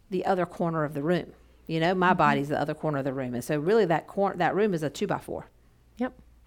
the 0.09 0.25
other 0.25 0.45
corner 0.45 0.83
of 0.83 0.93
the 0.93 1.01
room. 1.01 1.31
You 1.67 1.79
know, 1.79 1.95
my 1.95 2.09
mm-hmm. 2.09 2.17
body's 2.17 2.49
the 2.49 2.59
other 2.59 2.73
corner 2.73 2.99
of 2.99 3.05
the 3.05 3.13
room. 3.13 3.33
And 3.33 3.43
so 3.43 3.57
really 3.57 3.85
that 3.85 4.07
corner, 4.07 4.35
that 4.37 4.55
room 4.55 4.73
is 4.73 4.83
a 4.83 4.89
two 4.89 5.07
by 5.07 5.19
four. 5.19 5.47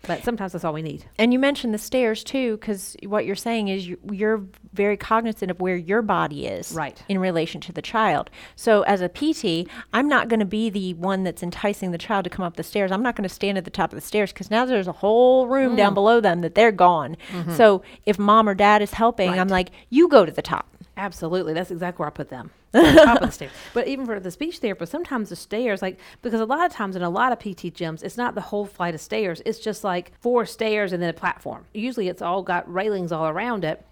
But 0.07 0.23
sometimes 0.25 0.53
that's 0.53 0.65
all 0.65 0.73
we 0.73 0.83
need. 0.83 1.05
And 1.19 1.33
you 1.33 1.39
mentioned 1.39 1.75
the 1.75 1.79
stairs 1.79 2.23
too, 2.23 2.57
because 2.57 2.97
what 3.05 3.27
you're 3.27 3.35
saying 3.37 3.69
is 3.69 3.89
you, 3.89 3.99
you're 4.11 4.45
very 4.73 4.97
cognizant 4.97 5.51
of 5.51 5.61
where 5.61 5.77
your 5.77 6.03
body 6.03 6.47
is 6.47 6.73
Right. 6.73 7.03
in 7.09 7.19
relation 7.19 7.61
to 7.63 7.73
the 7.73 7.83
child. 7.83 8.31
So 8.55 8.83
as 8.83 9.01
a 9.01 9.09
PT, 9.09 9.69
I'm 9.93 10.09
not 10.09 10.29
going 10.29 10.41
to 10.41 10.47
be 10.47 10.71
the 10.71 10.95
one 10.95 11.25
that's 11.25 11.43
enticing 11.43 11.91
the 11.91 11.99
child 11.99 12.25
to 12.25 12.31
come 12.31 12.45
up 12.45 12.57
the 12.57 12.63
stairs. 12.63 12.93
I'm 12.93 13.03
not 13.03 13.17
going 13.17 13.29
to 13.29 13.35
stand 13.35 13.59
at 13.59 13.65
the 13.65 13.71
top 13.71 13.93
of 13.93 13.97
the 13.97 14.07
stairs 14.07 14.33
because 14.33 14.51
now 14.51 14.65
there's 14.65 14.89
a 14.89 14.93
whole 14.93 15.49
room 15.49 15.75
down 15.75 15.93
mm. 15.93 15.97
below 15.97 16.21
them 16.21 16.43
that 16.43 16.55
they're 16.55 16.73
gone. 16.73 17.17
Mm-hmm. 17.33 17.57
So 17.57 17.83
if 18.07 18.19
mom 18.19 18.49
or 18.49 18.55
dad 18.55 18.83
is 18.83 18.93
helping, 18.93 19.31
I'm 19.31 19.49
like, 19.49 19.71
you 19.91 20.09
go 20.09 20.25
to 20.25 20.33
the 20.33 20.43
top. 20.43 20.67
Absolutely. 20.99 21.55
That's 21.55 21.71
exactly 21.71 22.03
where 22.03 22.09
I 22.09 22.11
put 22.11 22.29
them. 22.29 22.51
On 22.75 22.95
top 22.95 23.23
of 23.23 23.29
the 23.29 23.33
stairs. 23.33 23.53
But 23.73 23.87
even 23.87 24.05
for 24.05 24.19
the 24.21 24.31
speech 24.31 24.59
therapist, 24.59 24.93
sometimes 24.93 25.31
the 25.31 25.37
stairs, 25.37 25.81
like, 25.81 25.99
because 26.21 26.41
a 26.41 26.45
lot 26.45 26.67
of 26.67 26.73
times 26.73 26.97
in 26.97 27.03
a 27.03 27.09
lot 27.09 27.33
of 27.33 27.39
PT 27.39 27.73
gyms, 27.73 28.03
it's 28.03 28.17
not 28.19 28.35
the 28.35 28.41
whole 28.43 28.67
flight 28.67 28.95
of 28.95 29.01
stairs. 29.01 29.41
It's 29.47 29.61
just 29.61 29.85
like 29.85 30.13
four 30.21 30.45
stairs 30.45 30.93
and 30.93 31.03
then 31.03 31.09
a 31.09 31.15
platform. 31.15 31.65
Usually 31.73 32.09
it's 32.09 32.21
all 32.21 32.43
got 32.43 32.71
railings 32.71 33.13
all 33.13 33.29
around 33.29 33.65
it. 33.65 33.87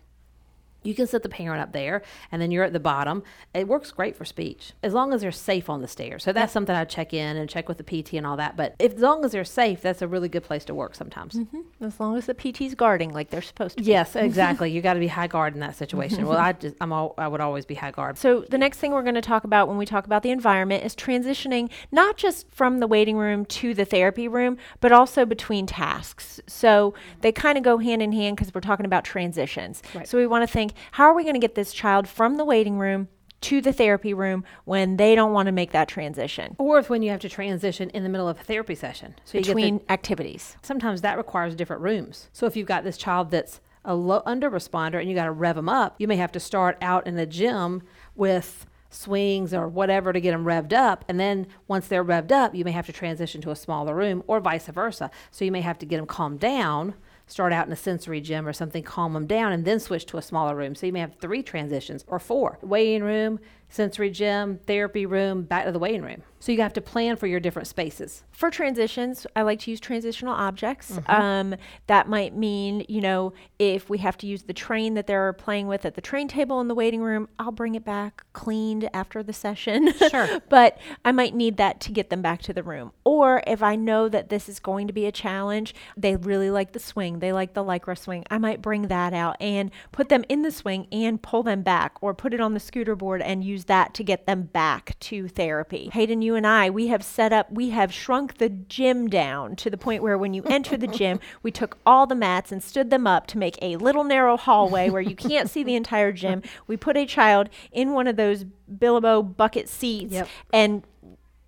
You 0.86 0.94
can 0.94 1.06
set 1.06 1.22
the 1.22 1.28
parent 1.28 1.60
up 1.60 1.72
there 1.72 2.02
and 2.30 2.40
then 2.40 2.50
you're 2.50 2.64
at 2.64 2.72
the 2.72 2.80
bottom. 2.80 3.22
It 3.54 3.68
works 3.68 3.90
great 3.90 4.16
for 4.16 4.24
speech 4.24 4.72
as 4.82 4.92
long 4.92 5.12
as 5.12 5.20
they're 5.20 5.32
safe 5.32 5.68
on 5.68 5.82
the 5.82 5.88
stairs. 5.88 6.24
So 6.24 6.32
that's 6.32 6.52
something 6.52 6.74
I 6.74 6.84
check 6.84 7.12
in 7.12 7.36
and 7.36 7.48
check 7.48 7.68
with 7.68 7.78
the 7.78 7.84
PT 7.84 8.14
and 8.14 8.26
all 8.26 8.36
that. 8.36 8.56
But 8.56 8.74
if, 8.78 8.94
as 8.94 9.00
long 9.00 9.24
as 9.24 9.32
they're 9.32 9.44
safe, 9.44 9.82
that's 9.82 10.02
a 10.02 10.08
really 10.08 10.28
good 10.28 10.44
place 10.44 10.64
to 10.66 10.74
work 10.74 10.94
sometimes. 10.94 11.34
Mm-hmm. 11.34 11.84
As 11.84 11.98
long 12.00 12.16
as 12.16 12.26
the 12.26 12.34
PT's 12.34 12.74
guarding 12.74 13.12
like 13.12 13.30
they're 13.30 13.42
supposed 13.42 13.78
to. 13.78 13.82
be. 13.82 13.90
Yes, 13.90 14.16
exactly. 14.16 14.70
you 14.76 14.80
got 14.80 14.94
to 14.94 15.00
be 15.00 15.08
high 15.08 15.26
guard 15.26 15.54
in 15.54 15.60
that 15.60 15.76
situation. 15.76 16.26
well, 16.26 16.38
I 16.38 16.52
just, 16.52 16.76
I'm 16.80 16.92
all, 16.92 17.14
I 17.18 17.28
would 17.28 17.40
always 17.40 17.66
be 17.66 17.74
high 17.74 17.90
guard. 17.90 18.18
So 18.18 18.44
the 18.48 18.58
next 18.58 18.78
thing 18.78 18.92
we're 18.92 19.02
going 19.02 19.14
to 19.14 19.20
talk 19.20 19.44
about 19.44 19.68
when 19.68 19.76
we 19.76 19.86
talk 19.86 20.06
about 20.06 20.22
the 20.22 20.30
environment 20.30 20.84
is 20.84 20.94
transitioning 20.94 21.70
not 21.90 22.16
just 22.16 22.50
from 22.52 22.80
the 22.80 22.86
waiting 22.86 23.16
room 23.16 23.44
to 23.46 23.74
the 23.74 23.84
therapy 23.84 24.28
room, 24.28 24.56
but 24.80 24.92
also 24.92 25.24
between 25.24 25.66
tasks. 25.66 26.40
So 26.46 26.94
they 27.20 27.32
kind 27.32 27.58
of 27.58 27.64
go 27.64 27.78
hand 27.78 28.02
in 28.02 28.12
hand 28.12 28.36
because 28.36 28.54
we're 28.54 28.60
talking 28.60 28.86
about 28.86 29.04
transitions. 29.04 29.82
Right. 29.94 30.08
So 30.08 30.18
we 30.18 30.26
want 30.26 30.46
to 30.46 30.52
think, 30.52 30.74
how 30.92 31.04
are 31.04 31.14
we 31.14 31.22
going 31.22 31.34
to 31.34 31.40
get 31.40 31.54
this 31.54 31.72
child 31.72 32.08
from 32.08 32.36
the 32.36 32.44
waiting 32.44 32.78
room 32.78 33.08
to 33.42 33.60
the 33.60 33.72
therapy 33.72 34.14
room 34.14 34.44
when 34.64 34.96
they 34.96 35.14
don't 35.14 35.32
want 35.32 35.46
to 35.46 35.52
make 35.52 35.70
that 35.72 35.88
transition 35.88 36.56
Or 36.58 36.78
if 36.78 36.88
when 36.88 37.02
you 37.02 37.10
have 37.10 37.20
to 37.20 37.28
transition 37.28 37.90
in 37.90 38.02
the 38.02 38.08
middle 38.08 38.28
of 38.28 38.40
a 38.40 38.42
therapy 38.42 38.74
session. 38.74 39.14
So 39.24 39.38
get 39.38 39.44
the- 39.46 39.54
between 39.54 39.80
activities? 39.88 40.56
sometimes 40.62 41.02
that 41.02 41.16
requires 41.18 41.54
different 41.54 41.82
rooms. 41.82 42.28
So 42.32 42.46
if 42.46 42.56
you've 42.56 42.66
got 42.66 42.82
this 42.84 42.96
child 42.96 43.30
that's 43.30 43.60
a 43.84 43.94
low 43.94 44.22
under 44.26 44.50
responder 44.50 44.98
and 45.00 45.08
you 45.08 45.14
got 45.14 45.26
to 45.26 45.30
rev 45.30 45.54
them 45.56 45.68
up, 45.68 45.94
you 45.98 46.08
may 46.08 46.16
have 46.16 46.32
to 46.32 46.40
start 46.40 46.76
out 46.80 47.06
in 47.06 47.14
the 47.16 47.26
gym 47.26 47.82
with 48.16 48.66
swings 48.88 49.52
or 49.52 49.68
whatever 49.68 50.12
to 50.12 50.20
get 50.20 50.30
them 50.32 50.44
revved 50.44 50.72
up. 50.72 51.04
And 51.08 51.20
then 51.20 51.46
once 51.68 51.86
they're 51.86 52.04
revved 52.04 52.32
up, 52.32 52.54
you 52.54 52.64
may 52.64 52.70
have 52.72 52.86
to 52.86 52.92
transition 52.92 53.40
to 53.42 53.50
a 53.50 53.56
smaller 53.56 53.94
room 53.94 54.24
or 54.26 54.40
vice 54.40 54.66
versa. 54.66 55.10
So 55.30 55.44
you 55.44 55.52
may 55.52 55.60
have 55.60 55.78
to 55.80 55.86
get 55.86 55.98
them 55.98 56.06
calmed 56.06 56.40
down, 56.40 56.94
start 57.26 57.52
out 57.52 57.66
in 57.66 57.72
a 57.72 57.76
sensory 57.76 58.20
gym 58.20 58.46
or 58.46 58.52
something, 58.52 58.82
calm 58.82 59.12
them 59.12 59.26
down, 59.26 59.52
and 59.52 59.64
then 59.64 59.80
switch 59.80 60.06
to 60.06 60.16
a 60.16 60.22
smaller 60.22 60.54
room. 60.54 60.74
So 60.74 60.86
you 60.86 60.92
may 60.92 61.00
have 61.00 61.16
three 61.20 61.42
transitions 61.42 62.04
or 62.06 62.18
four 62.18 62.58
waiting 62.62 63.02
room, 63.02 63.40
sensory 63.68 64.10
gym, 64.10 64.58
therapy 64.66 65.06
room, 65.06 65.42
back 65.42 65.64
to 65.66 65.72
the 65.72 65.78
waiting 65.78 66.02
room. 66.02 66.22
So 66.38 66.52
you 66.52 66.60
have 66.60 66.74
to 66.74 66.80
plan 66.80 67.16
for 67.16 67.26
your 67.26 67.40
different 67.40 67.66
spaces. 67.66 68.22
For 68.30 68.50
transitions, 68.50 69.26
I 69.34 69.42
like 69.42 69.60
to 69.60 69.70
use 69.70 69.80
transitional 69.80 70.34
objects. 70.34 70.98
Um, 71.08 71.56
that 71.86 72.08
might 72.08 72.36
mean, 72.36 72.84
you 72.88 73.00
know, 73.00 73.32
if 73.58 73.88
we 73.88 73.98
have 73.98 74.16
to 74.18 74.26
use 74.26 74.42
the 74.42 74.52
train 74.52 74.94
that 74.94 75.06
they're 75.06 75.32
playing 75.32 75.66
with 75.66 75.84
at 75.84 75.94
the 75.94 76.00
train 76.00 76.28
table 76.28 76.60
in 76.60 76.68
the 76.68 76.74
waiting 76.74 77.00
room, 77.00 77.28
I'll 77.38 77.52
bring 77.52 77.74
it 77.74 77.84
back 77.84 78.22
cleaned 78.32 78.88
after 78.94 79.22
the 79.22 79.32
session. 79.32 79.92
Sure. 80.06 80.40
but 80.48 80.78
I 81.04 81.10
might 81.10 81.34
need 81.34 81.56
that 81.56 81.80
to 81.80 81.90
get 81.90 82.10
them 82.10 82.22
back 82.22 82.40
to 82.42 82.52
the 82.52 82.62
room. 82.62 82.92
Or 83.02 83.42
if 83.46 83.60
I 83.60 83.74
know 83.74 84.08
that 84.08 84.28
this 84.28 84.48
is 84.48 84.60
going 84.60 84.86
to 84.86 84.92
be 84.92 85.06
a 85.06 85.10
challenge, 85.10 85.74
they 85.96 86.14
really 86.14 86.50
like 86.50 86.72
the 86.72 86.78
swing, 86.78 87.18
they 87.18 87.32
like 87.32 87.54
the 87.54 87.64
Lycra 87.64 87.98
swing, 87.98 88.24
I 88.30 88.38
might 88.38 88.62
bring 88.62 88.82
that 88.82 89.12
out 89.12 89.36
and 89.40 89.70
put 89.90 90.10
them 90.10 90.24
in 90.28 90.42
the 90.42 90.52
swing 90.52 90.86
and 90.92 91.20
pull 91.20 91.42
them 91.42 91.62
back 91.62 91.96
or 92.00 92.14
put 92.14 92.34
it 92.34 92.40
on 92.40 92.54
the 92.54 92.60
scooter 92.60 92.94
board 92.94 93.20
and 93.20 93.42
use 93.42 93.55
that 93.64 93.94
to 93.94 94.04
get 94.04 94.26
them 94.26 94.42
back 94.42 94.96
to 95.00 95.26
therapy. 95.26 95.90
Haden, 95.92 96.22
you 96.22 96.34
and 96.36 96.46
I, 96.46 96.70
we 96.70 96.86
have 96.88 97.02
set 97.02 97.32
up, 97.32 97.50
we 97.50 97.70
have 97.70 97.92
shrunk 97.92 98.38
the 98.38 98.48
gym 98.48 99.08
down 99.08 99.56
to 99.56 99.70
the 99.70 99.76
point 99.76 100.02
where 100.02 100.16
when 100.16 100.34
you 100.34 100.42
enter 100.44 100.76
the 100.76 100.86
gym, 100.86 101.18
we 101.42 101.50
took 101.50 101.78
all 101.84 102.06
the 102.06 102.14
mats 102.14 102.52
and 102.52 102.62
stood 102.62 102.90
them 102.90 103.06
up 103.06 103.26
to 103.28 103.38
make 103.38 103.58
a 103.60 103.76
little 103.76 104.04
narrow 104.04 104.36
hallway 104.36 104.90
where 104.90 105.02
you 105.02 105.16
can't 105.16 105.50
see 105.50 105.62
the 105.64 105.74
entire 105.74 106.12
gym. 106.12 106.42
We 106.66 106.76
put 106.76 106.96
a 106.96 107.06
child 107.06 107.48
in 107.72 107.92
one 107.92 108.06
of 108.06 108.16
those 108.16 108.44
Bilibo 108.72 109.36
bucket 109.36 109.68
seats 109.68 110.12
Yep. 110.12 110.28
and 110.52 110.82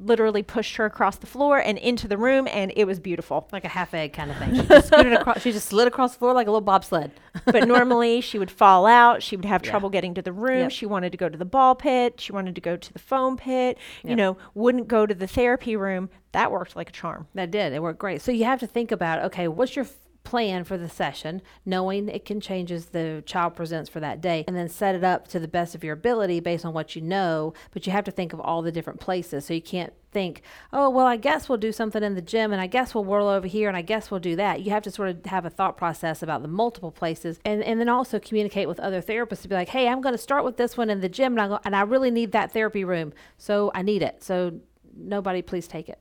literally 0.01 0.43
pushed 0.43 0.77
her 0.77 0.85
across 0.85 1.17
the 1.17 1.27
floor 1.27 1.59
and 1.59 1.77
into 1.79 2.07
the 2.07 2.17
room 2.17 2.47
and 2.53 2.73
it 2.77 2.85
was 2.85 3.01
beautiful. 3.01 3.49
like 3.53 3.65
a 3.65 3.69
half 3.69 3.93
egg 3.95 4.13
kind 4.13 4.31
of 4.31 4.37
thing. 4.39 4.55
She 4.55 4.63
just 4.67 4.87
scooted 4.89 5.13
across. 5.21 5.41
She 5.43 5.53
just 5.53 5.69
slid 5.69 5.89
across 5.89 6.13
the 6.13 6.19
floor 6.21 6.33
like 6.35 6.47
a 6.47 6.51
little 6.51 6.61
bobsled. 6.61 7.11
but 7.47 7.67
normally 7.67 8.21
she 8.21 8.39
would 8.39 8.51
fall 8.51 8.87
out. 8.87 9.23
She 9.23 9.35
would 9.37 9.45
have 9.45 9.65
Yeah. 9.65 9.71
trouble 9.71 9.91
getting 9.91 10.15
to 10.15 10.23
the 10.23 10.33
room. 10.33 10.61
Yep. 10.61 10.71
She 10.71 10.87
wanted 10.87 11.11
to 11.13 11.19
go 11.19 11.29
to 11.29 11.37
the 11.37 11.45
ball 11.45 11.75
pit. 11.75 12.21
She 12.21 12.33
wanted 12.33 12.55
to 12.55 12.61
go 12.61 12.77
to 12.77 12.93
the 12.93 12.99
foam 12.99 13.37
pit. 13.37 13.79
You 14.05 14.15
know, 14.17 14.37
wouldn't 14.55 14.89
go 14.89 15.05
to 15.07 15.15
the 15.15 15.27
therapy 15.27 15.75
room. 15.77 16.11
That 16.33 16.53
worked 16.53 16.77
like 16.77 16.91
a 16.91 16.93
charm. 16.93 17.27
That 17.35 17.51
did. 17.51 17.73
It 17.73 17.83
worked 17.83 17.99
great. 17.99 18.23
So 18.23 18.31
you 18.33 18.45
have 18.45 18.61
to 18.61 18.67
think 18.67 18.93
about 18.93 19.25
okay, 19.25 19.49
what's 19.49 19.75
your 19.77 19.87
plan 20.29 20.63
for 20.63 20.77
the 20.77 20.91
session, 20.91 21.41
knowing 21.65 22.07
it 22.07 22.27
can 22.27 22.39
change 22.39 22.71
as 22.71 22.87
the 22.87 23.23
child 23.25 23.57
presents 23.57 23.89
for 23.89 23.99
that 23.99 24.21
day, 24.21 24.45
and 24.47 24.55
then 24.55 24.69
set 24.69 24.95
it 24.95 25.03
up 25.03 25.27
to 25.27 25.41
the 25.41 25.49
best 25.49 25.75
of 25.75 25.83
your 25.83 25.95
ability 25.95 26.39
based 26.39 26.67
on 26.67 26.75
what 26.75 26.95
you 26.95 27.01
know. 27.01 27.55
But 27.71 27.87
you 27.87 27.93
have 27.93 28.05
to 28.05 28.11
think 28.11 28.35
of 28.35 28.41
all 28.41 28.61
the 28.61 28.71
different 28.71 29.01
places. 29.01 29.47
So 29.47 29.55
you 29.55 29.63
can't 29.63 29.95
think, 30.13 30.43
oh, 30.71 30.91
well, 30.91 31.07
I 31.07 31.17
guess 31.17 31.49
we'll 31.49 31.57
do 31.57 31.73
something 31.73 32.03
in 32.03 32.15
the 32.15 32.21
gym, 32.21 32.53
and 32.53 32.61
I 32.61 32.67
guess 32.67 32.95
we'll 32.95 33.05
whirl 33.05 33.27
over 33.27 33.47
here, 33.47 33.69
and 33.69 33.77
I 33.77 33.81
guess 33.81 34.11
we'll 34.11 34.21
do 34.21 34.37
that. 34.37 34.61
You 34.61 34.71
have 34.71 34.83
to 34.83 34.91
sort 34.91 35.09
of 35.09 35.25
have 35.25 35.47
a 35.47 35.51
thought 35.51 35.79
process 35.79 36.23
about 36.23 36.43
the 36.43 36.49
multiple 36.49 36.91
places, 36.91 37.41
and, 37.47 37.65
and 37.65 37.81
then 37.81 37.89
also 37.89 38.21
communicate 38.21 38.69
with 38.69 38.81
other 38.81 39.01
therapists 39.01 39.41
to 39.43 39.49
be 39.49 39.55
like, 39.55 39.71
hey, 39.71 39.89
I'm 39.89 40.03
going 40.03 40.15
to 40.15 40.19
start 40.19 40.45
with 40.45 40.59
this 40.59 40.77
one 40.77 40.91
in 40.91 41.01
the 41.01 41.09
gym, 41.09 41.33
and 41.33 41.41
I, 41.41 41.49
go, 41.49 41.59
and 41.65 41.75
I 41.75 41.81
really 41.83 42.11
need 42.11 42.33
that 42.33 42.53
therapy 42.53 42.85
room. 42.85 43.15
So 43.39 43.71
I 43.75 43.81
need 43.81 44.03
it. 44.03 44.23
So 44.23 44.61
nobody 44.95 45.41
please 45.41 45.67
take 45.67 45.89
it 45.89 45.99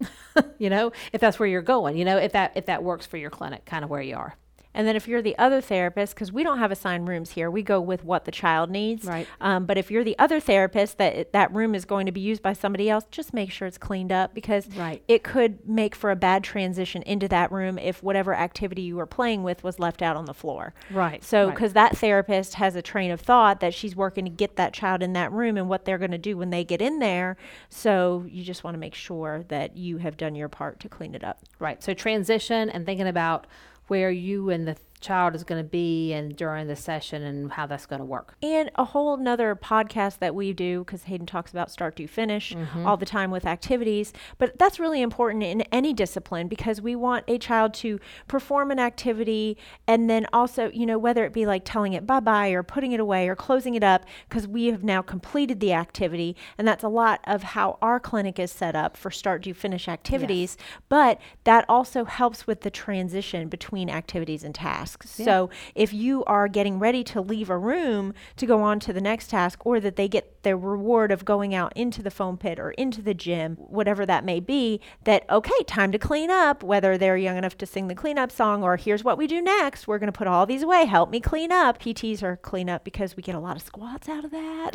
you 0.58 0.70
know 0.70 0.92
if 1.12 1.20
that's 1.20 1.38
where 1.38 1.48
you're 1.48 1.62
going 1.62 1.96
you 1.96 2.04
know 2.04 2.16
if 2.16 2.32
that 2.32 2.52
if 2.56 2.66
that 2.66 2.82
works 2.82 3.06
for 3.06 3.16
your 3.16 3.30
clinic 3.30 3.64
kind 3.64 3.84
of 3.84 3.90
where 3.90 4.02
you 4.02 4.16
are 4.16 4.36
And 4.74 4.86
then 4.86 4.94
if 4.96 5.08
you're 5.08 5.22
the 5.22 5.36
other 5.38 5.60
therapist, 5.60 6.14
because 6.14 6.30
we 6.30 6.44
don't 6.44 6.58
have 6.58 6.70
assigned 6.70 7.08
rooms 7.08 7.32
here, 7.32 7.50
we 7.50 7.62
go 7.62 7.80
with 7.80 8.04
what 8.04 8.26
the 8.26 8.30
child 8.30 8.70
needs. 8.70 9.04
Right. 9.06 9.26
Um, 9.40 9.64
but 9.66 9.76
if 9.78 9.90
you're 9.90 10.04
the 10.04 10.16
other 10.18 10.38
therapist, 10.40 10.98
that 10.98 11.14
it- 11.14 11.32
that 11.32 11.52
room 11.52 11.74
is 11.74 11.84
going 11.84 12.06
to 12.06 12.12
be 12.12 12.20
used 12.20 12.42
by 12.42 12.52
somebody 12.52 12.88
else, 12.88 13.04
just 13.10 13.32
make 13.34 13.50
sure 13.50 13.66
it's 13.66 13.78
cleaned 13.78 14.12
up 14.12 14.34
because 14.34 14.68
Right. 14.76 15.02
it 15.08 15.24
could 15.24 15.66
make 15.68 15.94
for 15.94 16.10
a 16.10 16.16
bad 16.16 16.44
transition 16.44 17.02
into 17.02 17.26
that 17.28 17.50
room 17.50 17.78
if 17.78 18.02
whatever 18.02 18.34
activity 18.34 18.82
you 18.82 18.96
were 18.96 19.06
playing 19.06 19.42
with 19.42 19.64
was 19.64 19.78
left 19.80 20.02
out 20.02 20.16
on 20.16 20.26
the 20.26 20.34
floor. 20.34 20.74
Right, 20.90 21.24
So, 21.24 21.46
right. 21.46 21.54
because 21.54 21.72
that 21.72 21.96
therapist 21.96 22.54
has 22.54 22.76
a 22.76 22.82
train 22.82 23.10
of 23.10 23.20
thought 23.20 23.60
that 23.60 23.74
she's 23.74 23.96
working 23.96 24.26
to 24.26 24.30
get 24.30 24.56
that 24.56 24.74
child 24.74 25.02
in 25.02 25.12
that 25.14 25.32
room 25.32 25.56
and 25.56 25.68
what 25.68 25.86
they're 25.86 25.98
going 25.98 26.10
to 26.12 26.18
do 26.18 26.36
when 26.36 26.50
they 26.50 26.62
get 26.62 26.80
in 26.82 26.98
there. 26.98 27.36
So, 27.68 28.26
you 28.28 28.44
just 28.44 28.62
want 28.64 28.74
to 28.74 28.78
make 28.78 28.94
sure 28.94 29.44
that 29.48 29.76
you 29.76 29.96
have 29.98 30.16
done 30.16 30.34
your 30.34 30.48
part 30.48 30.78
to 30.80 30.88
clean 30.88 31.14
it 31.14 31.24
up. 31.24 31.38
Right. 31.58 31.82
So 31.82 31.94
transition 31.94 32.68
and 32.70 32.84
thinking 32.86 33.06
about 33.08 33.46
where 33.88 34.10
you 34.10 34.50
and 34.50 34.68
the 34.68 34.76
child 34.98 35.34
is 35.34 35.44
going 35.44 35.62
to 35.62 35.68
be 35.68 36.12
and 36.12 36.36
during 36.36 36.66
the 36.66 36.76
session 36.76 37.22
and 37.22 37.52
how 37.52 37.66
that's 37.66 37.86
going 37.86 38.00
to 38.00 38.04
work. 38.04 38.36
And 38.42 38.70
a 38.74 38.84
whole 38.84 39.16
nother 39.16 39.54
podcast 39.54 40.18
that 40.18 40.34
we 40.34 40.52
do, 40.52 40.80
because 40.80 41.04
Haden 41.04 41.26
talks 41.26 41.50
about 41.50 41.70
start 41.70 41.96
to 41.96 42.06
finish 42.06 42.52
mm-hmm. 42.52 42.86
all 42.86 42.96
the 42.96 43.06
time 43.06 43.30
with 43.30 43.46
activities. 43.46 44.12
But 44.38 44.58
that's 44.58 44.80
really 44.80 45.02
important 45.02 45.44
in 45.44 45.62
any 45.72 45.92
discipline 45.92 46.48
because 46.48 46.80
we 46.80 46.96
want 46.96 47.24
a 47.28 47.38
child 47.38 47.74
to 47.74 48.00
perform 48.26 48.70
an 48.70 48.78
activity 48.78 49.56
and 49.86 50.08
then 50.08 50.26
also, 50.32 50.70
you 50.72 50.86
know, 50.86 50.98
whether 50.98 51.24
it 51.24 51.32
be 51.32 51.46
like 51.46 51.64
telling 51.64 51.92
it 51.92 52.06
bye 52.06 52.20
bye 52.20 52.48
or 52.48 52.62
putting 52.62 52.92
it 52.92 53.00
away 53.00 53.28
or 53.28 53.36
closing 53.36 53.74
it 53.74 53.84
up, 53.84 54.04
because 54.28 54.48
we 54.48 54.66
have 54.66 54.82
now 54.82 55.02
completed 55.02 55.60
the 55.60 55.72
activity. 55.72 56.36
And 56.56 56.66
that's 56.66 56.84
a 56.84 56.88
lot 56.88 57.20
of 57.24 57.42
how 57.42 57.78
our 57.82 58.00
clinic 58.00 58.38
is 58.38 58.50
set 58.50 58.74
up 58.74 58.96
for 58.96 59.10
start 59.10 59.42
to 59.42 59.54
finish 59.54 59.88
activities. 59.88 60.56
But 60.88 61.20
that 61.44 61.64
also 61.68 62.04
helps 62.04 62.46
with 62.46 62.62
the 62.62 62.70
transition 62.70 63.48
between 63.48 63.90
activities 63.90 64.44
and 64.44 64.54
tasks. 64.54 64.87
So 65.04 65.50
if 65.74 65.92
you 65.92 66.24
are 66.24 66.48
getting 66.48 66.78
ready 66.78 67.04
to 67.04 67.20
leave 67.20 67.50
a 67.50 67.58
room 67.58 68.14
to 68.36 68.46
go 68.46 68.62
on 68.62 68.80
to 68.80 68.92
the 68.92 69.00
next 69.00 69.30
task, 69.30 69.64
or 69.66 69.80
that 69.80 69.96
they 69.96 70.08
get 70.08 70.37
their 70.42 70.56
reward 70.56 71.12
of 71.12 71.24
going 71.24 71.54
out 71.54 71.72
into 71.76 72.02
the 72.02 72.10
foam 72.10 72.36
pit 72.36 72.58
or 72.58 72.72
into 72.72 73.02
the 73.02 73.14
gym, 73.14 73.56
whatever 73.56 74.04
that 74.06 74.24
may 74.24 74.40
be, 74.40 74.80
that 75.04 75.28
okay, 75.30 75.62
time 75.66 75.92
to 75.92 75.98
clean 75.98 76.30
up, 76.30 76.62
whether 76.62 76.96
they're 76.98 77.16
young 77.16 77.36
enough 77.36 77.56
to 77.58 77.66
sing 77.66 77.88
the 77.88 77.94
cleanup 77.94 78.30
song 78.30 78.62
or 78.62 78.76
here's 78.76 79.04
what 79.04 79.18
we 79.18 79.26
do 79.26 79.40
next, 79.40 79.86
we're 79.86 79.98
going 79.98 80.12
to 80.12 80.16
put 80.16 80.26
all 80.26 80.46
these 80.46 80.62
away, 80.62 80.84
help 80.84 81.10
me 81.10 81.20
clean 81.20 81.52
up. 81.52 81.78
PTs 81.78 82.22
are 82.22 82.36
clean 82.36 82.68
up 82.68 82.84
because 82.84 83.16
we 83.16 83.22
get 83.22 83.34
a 83.34 83.40
lot 83.40 83.56
of 83.56 83.62
squats 83.62 84.08
out 84.08 84.24
of 84.24 84.30
that. 84.30 84.72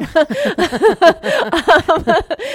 Um, 1.83 2.03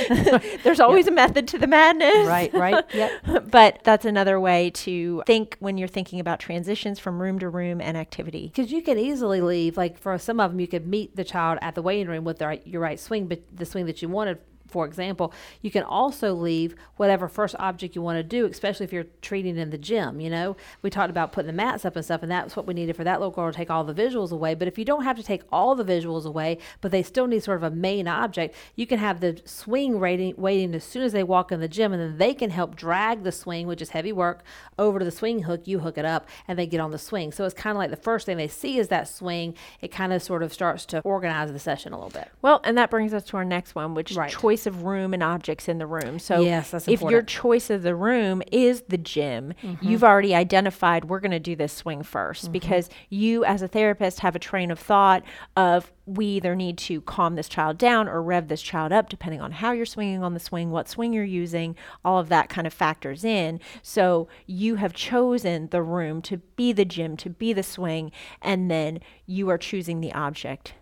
there's 0.62 0.80
always 0.80 1.06
a 1.06 1.10
method 1.10 1.48
to 1.48 1.58
the 1.58 1.66
madness. 1.66 2.26
Right, 2.26 2.52
right. 2.52 2.84
Yep. 2.92 3.44
but 3.50 3.80
that's 3.84 4.04
another 4.04 4.40
way 4.40 4.70
to 4.70 5.22
think 5.26 5.56
when 5.60 5.78
you're 5.78 5.88
thinking 5.88 6.20
about 6.20 6.40
transitions 6.40 6.98
from 6.98 7.20
room 7.20 7.38
to 7.38 7.48
room 7.48 7.80
and 7.80 7.96
activity. 7.96 8.46
Because 8.54 8.72
you 8.72 8.82
can 8.82 8.98
easily 8.98 9.40
leave, 9.40 9.76
like 9.76 9.98
for 9.98 10.18
some 10.18 10.40
of 10.40 10.50
them, 10.50 10.60
you 10.60 10.68
could 10.68 10.86
meet 10.86 11.16
the 11.16 11.24
child 11.24 11.58
at 11.62 11.74
the 11.74 11.82
waiting 11.82 12.08
room 12.08 12.24
with 12.24 12.38
their, 12.38 12.54
your 12.64 12.80
right 12.80 12.97
swing, 12.98 13.26
but 13.26 13.40
the 13.54 13.64
swing 13.64 13.86
that 13.86 14.02
you 14.02 14.08
wanted, 14.08 14.38
for 14.68 14.84
example, 14.86 15.32
you 15.62 15.70
can 15.70 15.82
also 15.82 16.32
leave 16.34 16.74
whatever 16.96 17.28
first 17.28 17.56
object 17.58 17.96
you 17.96 18.02
want 18.02 18.16
to 18.18 18.22
do, 18.22 18.46
especially 18.46 18.84
if 18.84 18.92
you're 18.92 19.06
treating 19.22 19.56
in 19.56 19.70
the 19.70 19.78
gym. 19.78 20.20
You 20.20 20.30
know, 20.30 20.56
we 20.82 20.90
talked 20.90 21.10
about 21.10 21.32
putting 21.32 21.46
the 21.46 21.52
mats 21.52 21.84
up 21.84 21.96
and 21.96 22.04
stuff, 22.04 22.22
and 22.22 22.30
that's 22.30 22.54
what 22.56 22.66
we 22.66 22.74
needed 22.74 22.96
for 22.96 23.04
that 23.04 23.18
little 23.20 23.32
girl 23.32 23.50
to 23.50 23.56
take 23.56 23.70
all 23.70 23.84
the 23.84 23.94
visuals 23.94 24.30
away. 24.30 24.54
But 24.54 24.68
if 24.68 24.78
you 24.78 24.84
don't 24.84 25.04
have 25.04 25.16
to 25.16 25.22
take 25.22 25.42
all 25.50 25.74
the 25.74 25.84
visuals 25.84 26.24
away, 26.24 26.58
but 26.80 26.90
they 26.90 27.02
still 27.02 27.26
need 27.26 27.42
sort 27.42 27.56
of 27.56 27.62
a 27.62 27.74
main 27.74 28.06
object, 28.06 28.54
you 28.76 28.86
can 28.86 28.98
have 28.98 29.20
the 29.20 29.40
swing 29.44 29.98
rating, 29.98 30.34
waiting 30.36 30.74
as 30.74 30.84
soon 30.84 31.02
as 31.02 31.12
they 31.12 31.22
walk 31.24 31.50
in 31.50 31.60
the 31.60 31.68
gym, 31.68 31.92
and 31.92 32.00
then 32.02 32.18
they 32.18 32.34
can 32.34 32.50
help 32.50 32.76
drag 32.76 33.22
the 33.22 33.32
swing, 33.32 33.66
which 33.66 33.82
is 33.82 33.90
heavy 33.90 34.12
work, 34.12 34.42
over 34.78 34.98
to 34.98 35.04
the 35.04 35.10
swing 35.10 35.44
hook. 35.44 35.66
You 35.66 35.80
hook 35.80 35.98
it 35.98 36.04
up, 36.04 36.28
and 36.46 36.58
they 36.58 36.66
get 36.66 36.80
on 36.80 36.90
the 36.90 36.98
swing. 36.98 37.32
So 37.32 37.44
it's 37.44 37.54
kind 37.54 37.72
of 37.76 37.78
like 37.78 37.90
the 37.90 37.96
first 37.96 38.26
thing 38.26 38.36
they 38.36 38.48
see 38.48 38.78
is 38.78 38.88
that 38.88 39.08
swing. 39.08 39.54
It 39.80 39.88
kind 39.88 40.12
of 40.12 40.22
sort 40.22 40.42
of 40.42 40.52
starts 40.52 40.84
to 40.86 41.00
organize 41.00 41.52
the 41.52 41.58
session 41.58 41.92
a 41.92 41.96
little 41.96 42.10
bit. 42.10 42.28
Well, 42.42 42.60
and 42.64 42.76
that 42.78 42.90
brings 42.90 43.14
us 43.14 43.24
to 43.26 43.36
our 43.36 43.44
next 43.44 43.74
one, 43.74 43.94
which 43.94 44.12
Right. 44.14 44.30
is 44.30 44.36
choice 44.58 44.66
of 44.66 44.82
room 44.82 45.14
and 45.14 45.22
objects 45.22 45.68
in 45.68 45.78
the 45.78 45.86
room. 45.86 46.18
So, 46.18 46.40
Yes, 46.40 46.74
if 46.88 47.00
your 47.02 47.22
choice 47.22 47.70
of 47.70 47.82
the 47.82 47.94
room 47.94 48.42
is 48.50 48.82
the 48.88 48.98
gym, 48.98 49.54
Mm-hmm. 49.62 49.86
you've 49.86 50.04
already 50.04 50.34
identified 50.34 51.04
we're 51.06 51.20
going 51.20 51.30
to 51.32 51.38
do 51.40 51.54
this 51.56 51.72
swing 51.72 52.02
1st 52.02 52.50
because 52.52 52.90
you, 53.08 53.44
as 53.44 53.62
a 53.62 53.68
therapist, 53.68 54.20
have 54.20 54.34
a 54.36 54.38
train 54.38 54.70
of 54.70 54.78
thought 54.78 55.22
of 55.56 55.92
we 56.06 56.26
either 56.26 56.54
need 56.56 56.78
to 56.78 57.00
calm 57.02 57.34
this 57.34 57.48
child 57.48 57.76
down 57.78 58.08
or 58.08 58.22
rev 58.22 58.48
this 58.48 58.62
child 58.62 58.92
up, 58.92 59.08
depending 59.08 59.40
on 59.40 59.52
how 59.52 59.72
you're 59.72 59.84
swinging 59.86 60.22
on 60.22 60.34
the 60.34 60.40
swing, 60.40 60.70
what 60.70 60.88
swing 60.88 61.12
you're 61.12 61.24
using, 61.24 61.76
all 62.04 62.18
of 62.18 62.28
that 62.30 62.48
kind 62.48 62.66
of 62.66 62.72
factors 62.72 63.24
in. 63.24 63.60
So, 63.82 64.28
you 64.46 64.76
have 64.76 64.92
chosen 64.94 65.68
the 65.68 65.82
room 65.82 66.22
to 66.22 66.38
be 66.56 66.72
the 66.72 66.84
gym, 66.84 67.16
to 67.18 67.30
be 67.30 67.52
the 67.52 67.62
swing, 67.62 68.10
and 68.42 68.70
then 68.70 69.00
you 69.26 69.48
are 69.50 69.58
choosing 69.58 70.00
the 70.00 70.12
object. 70.12 70.74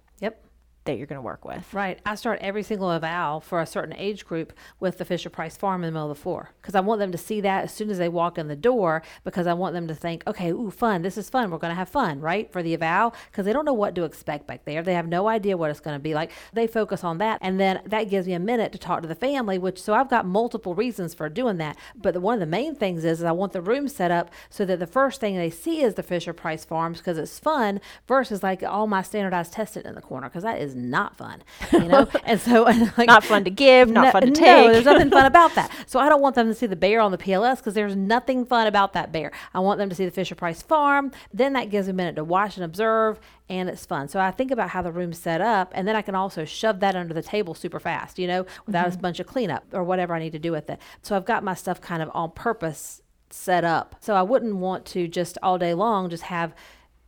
That 0.87 0.97
you're 0.97 1.07
going 1.07 1.19
to 1.19 1.23
work 1.23 1.45
with. 1.45 1.73
Right. 1.75 2.01
I 2.07 2.15
start 2.15 2.39
every 2.41 2.63
single 2.63 2.91
eval 2.91 3.41
for 3.41 3.61
a 3.61 3.67
certain 3.67 3.95
age 3.97 4.25
group 4.25 4.53
with 4.81 4.99
the 4.99 5.05
Fisher 5.05 5.29
Price 5.29 5.57
Farm 5.57 5.83
in 5.83 5.89
the 5.89 5.93
middle 5.93 6.11
of 6.11 6.17
the 6.17 6.23
floor 6.23 6.51
because 6.61 6.75
I 6.75 6.81
want 6.81 7.01
them 7.01 7.13
to 7.13 7.19
see 7.19 7.41
that 7.41 7.65
as 7.65 7.73
soon 7.73 7.91
as 7.91 7.99
they 7.99 8.09
walk 8.09 8.39
in 8.39 8.49
the 8.49 8.57
door 8.57 9.03
because 9.25 9.47
I 9.47 9.55
want 9.55 9.75
them 9.75 9.89
to 9.89 9.95
think, 9.95 10.23
okay, 10.27 10.51
ooh, 10.51 10.71
fun. 10.71 11.03
This 11.03 11.19
is 11.19 11.29
fun. 11.29 11.51
We're 11.51 11.59
going 11.59 11.73
to 11.73 11.77
have 11.77 11.89
fun, 11.89 12.21
right? 12.21 12.51
For 12.51 12.63
the 12.63 12.75
eval 12.75 13.15
because 13.31 13.45
they 13.45 13.53
don't 13.53 13.65
know 13.65 13.73
what 13.73 13.95
to 13.97 14.05
expect 14.05 14.47
back 14.47 14.65
there. 14.65 14.83
They 14.83 14.95
have 14.95 15.09
no 15.09 15.29
idea 15.29 15.57
what 15.57 15.71
it's 15.71 15.81
going 15.81 15.97
to 15.97 16.03
be 16.03 16.15
like. 16.15 16.31
They 16.53 16.67
focus 16.67 17.05
on 17.05 17.19
that. 17.19 17.39
And 17.43 17.59
then 17.61 17.81
that 17.87 18.09
gives 18.09 18.27
me 18.27 18.35
a 18.35 18.39
minute 18.39 18.73
to 18.73 18.79
talk 18.79 19.03
to 19.03 19.09
the 19.09 19.15
family, 19.15 19.59
which 19.59 19.83
so 19.83 19.95
I've 19.95 20.11
got 20.11 20.27
multiple 20.27 20.75
reasons 20.75 21.15
for 21.15 21.29
doing 21.29 21.59
that. 21.59 21.77
But 21.95 22.15
the, 22.15 22.21
one 22.21 22.35
of 22.35 22.41
the 22.41 22.47
main 22.47 22.75
things 22.75 23.05
is, 23.05 23.21
is 23.21 23.25
I 23.25 23.33
want 23.33 23.53
the 23.53 23.61
room 23.61 23.89
set 23.89 24.11
up 24.11 24.31
so 24.51 24.65
that 24.65 24.79
the 24.79 24.87
first 24.87 25.21
thing 25.21 25.37
they 25.37 25.51
see 25.51 25.83
is 25.83 25.95
the 25.95 26.03
Fisher 26.03 26.33
Price 26.33 26.65
Farms 26.65 26.99
because 26.99 27.19
it's 27.19 27.39
fun 27.39 27.81
versus 28.07 28.43
like 28.43 28.63
all 28.63 28.87
my 28.87 29.03
standardized 29.03 29.53
testing 29.53 29.85
in 29.85 29.95
the 29.95 30.01
corner 30.01 30.29
because 30.29 30.43
that 30.43 30.61
is 30.61 30.76
not 30.77 31.17
fun, 31.17 31.43
you 31.73 31.81
know? 31.89 32.07
and 32.25 32.41
so, 32.41 32.63
like, 32.63 33.07
Not 33.07 33.25
fun 33.25 33.45
to 33.45 33.51
give, 33.51 33.89
not 33.89 34.13
fun 34.13 34.23
to 34.23 34.29
no, 34.29 34.35
take. 34.35 34.73
there's 34.73 34.85
nothing 34.85 35.11
fun 35.11 35.27
about 35.27 35.55
that. 35.55 35.71
So 35.87 36.01
I 36.01 36.09
don't 36.09 36.21
want 36.21 36.35
them 36.35 36.49
to 36.49 36.55
see 36.55 36.67
the 36.67 36.77
bear 36.77 37.01
on 37.01 37.13
the 37.13 37.19
PLS 37.19 37.59
because 37.59 37.75
there's 37.75 37.95
nothing 37.95 38.45
fun 38.45 38.67
about 38.67 38.93
that 38.95 39.13
bear. 39.13 39.31
I 39.55 39.61
want 39.61 39.79
them 39.79 39.89
to 39.89 39.95
see 39.95 40.05
the 40.05 40.11
Fisher 40.11 40.35
Price 40.35 40.63
farm. 40.63 41.13
Then 41.33 41.53
that 41.53 41.71
gives 41.71 41.87
them 41.87 41.97
a 41.97 41.99
minute 41.99 42.17
to 42.17 42.25
watch 42.25 42.57
and 42.57 42.65
observe, 42.65 43.21
and 43.49 43.69
it's 43.69 43.87
fun. 43.87 44.09
So 44.09 44.19
I 44.21 44.31
think 44.31 44.51
about 44.51 44.71
how 44.71 44.83
the 44.83 44.91
room's 44.91 45.19
set 45.19 45.41
up, 45.41 45.73
and 45.75 45.87
then 45.87 45.95
I 45.95 46.03
can 46.03 46.15
also 46.15 46.45
shove 46.45 46.81
that 46.81 46.97
under 46.97 47.15
the 47.15 47.23
table 47.23 47.55
super 47.55 47.79
fast, 47.79 48.19
you 48.19 48.27
know, 48.27 48.47
without 48.67 48.87
a 48.87 48.91
mm-hmm. 48.91 49.01
bunch 49.01 49.21
of 49.21 49.27
cleanup 49.27 49.65
or 49.73 49.85
whatever 49.85 50.15
I 50.15 50.19
need 50.19 50.33
to 50.33 50.39
do 50.39 50.53
with 50.53 50.69
it. 50.71 50.81
So 51.03 51.17
I've 51.17 51.25
got 51.25 51.45
my 51.45 51.55
stuff 51.55 51.81
kind 51.81 52.03
of 52.03 52.11
on 52.15 52.33
purpose 52.33 53.03
set 53.31 53.65
up. 53.65 53.97
So 54.01 54.15
I 54.15 54.23
wouldn't 54.23 54.57
want 54.57 54.87
to 54.87 55.09
just 55.09 55.39
all 55.43 55.59
day 55.59 55.75
long 55.75 56.11
just 56.11 56.25
have 56.25 56.55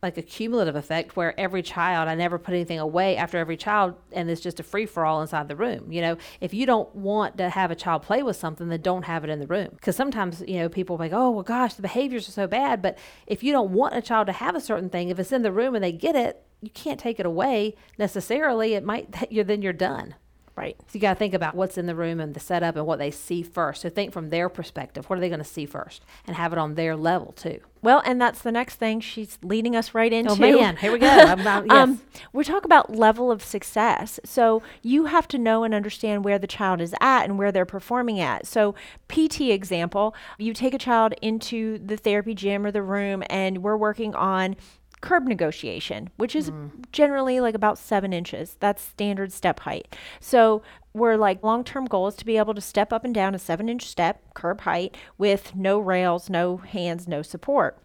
like 0.01 0.17
a 0.17 0.21
cumulative 0.21 0.75
effect 0.75 1.15
where 1.15 1.37
every 1.39 1.61
child 1.61 2.07
I 2.07 2.15
never 2.15 2.37
put 2.37 2.53
anything 2.53 2.79
away 2.79 3.17
after 3.17 3.37
every 3.37 3.57
child 3.57 3.95
and 4.11 4.29
it's 4.29 4.41
just 4.41 4.59
a 4.59 4.63
free 4.63 4.85
for 4.85 5.05
all 5.05 5.21
inside 5.21 5.47
the 5.47 5.55
room. 5.55 5.91
You 5.91 6.01
know, 6.01 6.17
if 6.39 6.53
you 6.53 6.65
don't 6.65 6.93
want 6.95 7.37
to 7.37 7.49
have 7.49 7.69
a 7.69 7.75
child 7.75 8.03
play 8.03 8.23
with 8.23 8.37
something, 8.37 8.69
then 8.69 8.81
don't 8.81 9.03
have 9.03 9.23
it 9.23 9.29
in 9.29 9.39
the 9.39 9.47
room. 9.47 9.69
Because 9.71 9.95
sometimes, 9.95 10.41
you 10.47 10.59
know, 10.59 10.69
people 10.69 10.97
like, 10.97 11.11
oh, 11.11 11.31
well, 11.31 11.43
gosh, 11.43 11.73
the 11.73 11.81
behaviors 11.81 12.29
are 12.29 12.33
so 12.33 12.47
bad. 12.47 12.81
But 12.81 12.97
if 13.27 13.43
you 13.43 13.51
don't 13.51 13.71
want 13.71 13.95
a 13.95 14.01
child 14.01 14.27
to 14.27 14.33
have 14.33 14.55
a 14.55 14.61
certain 14.61 14.89
thing, 14.89 15.09
if 15.09 15.19
it's 15.19 15.31
in 15.31 15.41
the 15.41 15.51
room 15.51 15.75
and 15.75 15.83
they 15.83 15.91
get 15.91 16.15
it, 16.15 16.43
you 16.61 16.69
can't 16.69 16.99
take 16.99 17.19
it 17.19 17.25
away 17.25 17.75
necessarily. 17.97 18.73
It 18.73 18.83
might, 18.83 19.13
you're, 19.29 19.43
then 19.43 19.61
you're 19.61 19.73
done. 19.73 20.15
Right. 20.59 20.75
So 20.87 20.91
you 20.95 20.99
got 20.99 21.13
to 21.13 21.19
think 21.19 21.33
about 21.33 21.55
what's 21.55 21.77
in 21.77 21.85
the 21.85 21.95
room 21.95 22.19
and 22.19 22.33
the 22.33 22.39
setup 22.41 22.75
and 22.75 22.85
what 22.85 22.99
they 22.99 23.11
see 23.11 23.43
first. 23.43 23.81
So 23.81 23.89
think 23.89 24.11
from 24.11 24.29
their 24.29 24.49
perspective. 24.49 25.09
What 25.09 25.17
are 25.17 25.21
they 25.21 25.29
going 25.29 25.39
to 25.39 25.45
see 25.45 25.65
first? 25.65 26.03
And 26.27 26.35
have 26.35 26.51
it 26.51 26.59
on 26.59 26.75
their 26.75 26.97
level 26.97 27.31
too. 27.31 27.61
Well, 27.81 28.01
and 28.05 28.19
that's 28.19 28.41
the 28.41 28.51
next 28.51 28.75
thing 28.75 28.99
she's 28.99 29.39
leading 29.41 29.73
us 29.73 29.93
right 29.93 30.11
into. 30.11 30.33
Oh 30.33 30.35
man, 30.35 30.75
here 30.75 30.91
we 30.91 30.99
go. 30.99 31.07
I'm, 31.07 31.47
I'm, 31.47 31.65
yes. 31.65 31.71
Um, 31.71 32.01
we 32.33 32.43
talk 32.43 32.65
about 32.65 32.93
level 32.93 33.31
of 33.31 33.41
success. 33.41 34.19
So 34.25 34.61
you 34.81 35.05
have 35.05 35.29
to 35.29 35.37
know 35.37 35.63
and 35.63 35.73
understand 35.73 36.25
where 36.25 36.37
the 36.37 36.47
child 36.47 36.81
is 36.81 36.93
at 36.99 37.23
and 37.23 37.37
where 37.37 37.53
they're 37.53 37.65
performing 37.65 38.19
at. 38.19 38.45
So 38.45 38.75
PT 39.07 39.43
example, 39.43 40.13
you 40.37 40.53
take 40.53 40.73
a 40.73 40.77
child 40.77 41.13
into 41.21 41.77
the 41.77 41.95
therapy 41.95 42.35
gym 42.35 42.65
or 42.65 42.71
the 42.71 42.83
room, 42.83 43.23
and 43.29 43.63
we're 43.63 43.77
working 43.77 44.13
on 44.13 44.57
curb 45.01 45.25
negotiation, 45.25 46.09
which 46.17 46.35
is 46.35 46.51
generally 46.91 47.39
like 47.39 47.55
about 47.55 47.77
seven 47.77 48.11
inches. 48.13 48.57
That's 48.59 48.81
standard 48.81 49.31
step 49.31 49.61
height. 49.61 49.95
So 50.19 50.61
we're 50.93 51.17
like 51.17 51.43
long 51.43 51.63
term 51.63 51.85
goal 51.85 52.07
is 52.07 52.15
to 52.15 52.25
be 52.25 52.37
able 52.37 52.53
to 52.53 52.61
step 52.61 52.91
up 52.91 53.05
and 53.05 53.13
down 53.13 53.35
a 53.35 53.39
seven 53.39 53.69
inch 53.69 53.85
step, 53.85 54.21
curb 54.33 54.61
height, 54.61 54.95
with 55.17 55.55
no 55.55 55.79
rails, 55.79 56.29
no 56.29 56.57
hands, 56.57 57.07
no 57.07 57.21
support. 57.21 57.77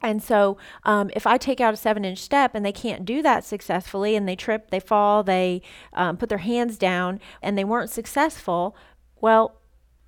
And 0.00 0.22
so, 0.22 0.56
um, 0.84 1.10
if 1.14 1.26
I 1.26 1.38
take 1.38 1.60
out 1.60 1.74
a 1.74 1.76
seven 1.76 2.04
inch 2.04 2.18
step 2.18 2.54
and 2.54 2.64
they 2.64 2.72
can't 2.72 3.04
do 3.04 3.20
that 3.22 3.44
successfully 3.44 4.14
and 4.14 4.28
they 4.28 4.36
trip, 4.36 4.70
they 4.70 4.78
fall, 4.78 5.24
they 5.24 5.60
um, 5.92 6.16
put 6.16 6.28
their 6.28 6.38
hands 6.38 6.78
down 6.78 7.20
and 7.42 7.58
they 7.58 7.64
weren't 7.64 7.90
successful, 7.90 8.76
well, 9.20 9.57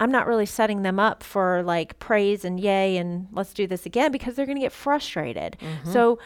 I'm 0.00 0.10
not 0.10 0.26
really 0.26 0.46
setting 0.46 0.82
them 0.82 0.98
up 0.98 1.22
for 1.22 1.62
like 1.62 1.98
praise 1.98 2.44
and 2.44 2.58
yay 2.58 2.96
and 2.96 3.28
let's 3.32 3.54
do 3.54 3.66
this 3.66 3.86
again 3.86 4.10
because 4.10 4.34
they're 4.34 4.46
going 4.46 4.56
to 4.56 4.62
get 4.62 4.72
frustrated. 4.72 5.56
Mm-hmm. 5.60 5.92
So, 5.92 6.18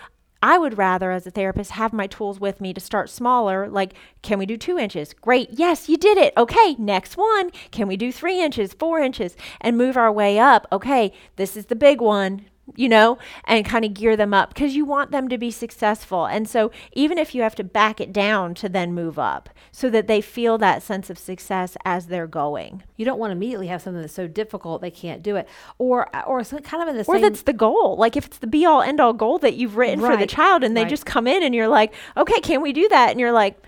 I 0.44 0.58
would 0.58 0.76
rather, 0.76 1.10
as 1.10 1.26
a 1.26 1.30
therapist, 1.30 1.70
have 1.70 1.94
my 1.94 2.06
tools 2.06 2.38
with 2.38 2.60
me 2.60 2.74
to 2.74 2.80
start 2.80 3.08
smaller. 3.08 3.66
Like, 3.66 3.94
can 4.20 4.38
we 4.38 4.44
do 4.44 4.58
two 4.58 4.76
inches? 4.76 5.14
Great. 5.14 5.48
Yes, 5.52 5.88
you 5.88 5.96
did 5.96 6.18
it. 6.18 6.34
Okay, 6.36 6.76
next 6.78 7.16
one. 7.16 7.50
Can 7.70 7.88
we 7.88 7.96
do 7.96 8.12
three 8.12 8.42
inches, 8.42 8.74
four 8.74 9.00
inches, 9.00 9.38
and 9.62 9.78
move 9.78 9.96
our 9.96 10.12
way 10.12 10.38
up? 10.38 10.66
Okay, 10.70 11.14
this 11.36 11.56
is 11.56 11.66
the 11.66 11.74
big 11.74 12.02
one 12.02 12.44
you 12.76 12.88
know, 12.88 13.18
and 13.44 13.64
kind 13.64 13.84
of 13.84 13.94
gear 13.94 14.16
them 14.16 14.32
up 14.32 14.54
because 14.54 14.74
you 14.74 14.84
want 14.84 15.10
them 15.10 15.28
to 15.28 15.38
be 15.38 15.50
successful. 15.50 16.26
And 16.26 16.48
so 16.48 16.70
even 16.92 17.18
if 17.18 17.34
you 17.34 17.42
have 17.42 17.54
to 17.56 17.64
back 17.64 18.00
it 18.00 18.12
down 18.12 18.54
to 18.54 18.68
then 18.68 18.94
move 18.94 19.18
up 19.18 19.50
so 19.70 19.90
that 19.90 20.06
they 20.06 20.20
feel 20.20 20.56
that 20.58 20.82
sense 20.82 21.10
of 21.10 21.18
success 21.18 21.76
as 21.84 22.06
they're 22.06 22.26
going. 22.26 22.82
You 22.96 23.04
don't 23.04 23.18
want 23.18 23.30
to 23.30 23.36
immediately 23.36 23.66
have 23.66 23.82
something 23.82 24.00
that's 24.00 24.14
so 24.14 24.26
difficult 24.26 24.80
they 24.80 24.90
can't 24.90 25.22
do 25.22 25.36
it, 25.36 25.48
or 25.78 26.08
or 26.26 26.42
some 26.44 26.60
kind 26.60 26.82
of 26.82 26.88
in 26.88 26.96
the 26.96 27.02
Or 27.02 27.16
same. 27.16 27.22
that's 27.22 27.42
the 27.42 27.52
goal. 27.52 27.96
Like 27.96 28.16
if 28.16 28.26
it's 28.26 28.38
the 28.38 28.46
be 28.46 28.64
all 28.64 28.82
end 28.82 29.00
all 29.00 29.12
goal 29.12 29.38
that 29.38 29.54
you've 29.54 29.76
written 29.76 30.00
for 30.00 30.16
the 30.16 30.26
child 30.26 30.64
and 30.64 30.76
they 30.76 30.82
right. 30.82 30.90
just 30.90 31.06
come 31.06 31.26
in 31.26 31.42
and 31.42 31.54
you're 31.54 31.68
like, 31.68 31.92
okay, 32.16 32.40
can 32.40 32.62
we 32.62 32.72
do 32.72 32.88
that? 32.88 33.10
And 33.10 33.20
you're 33.20 33.32
like, 33.32 33.60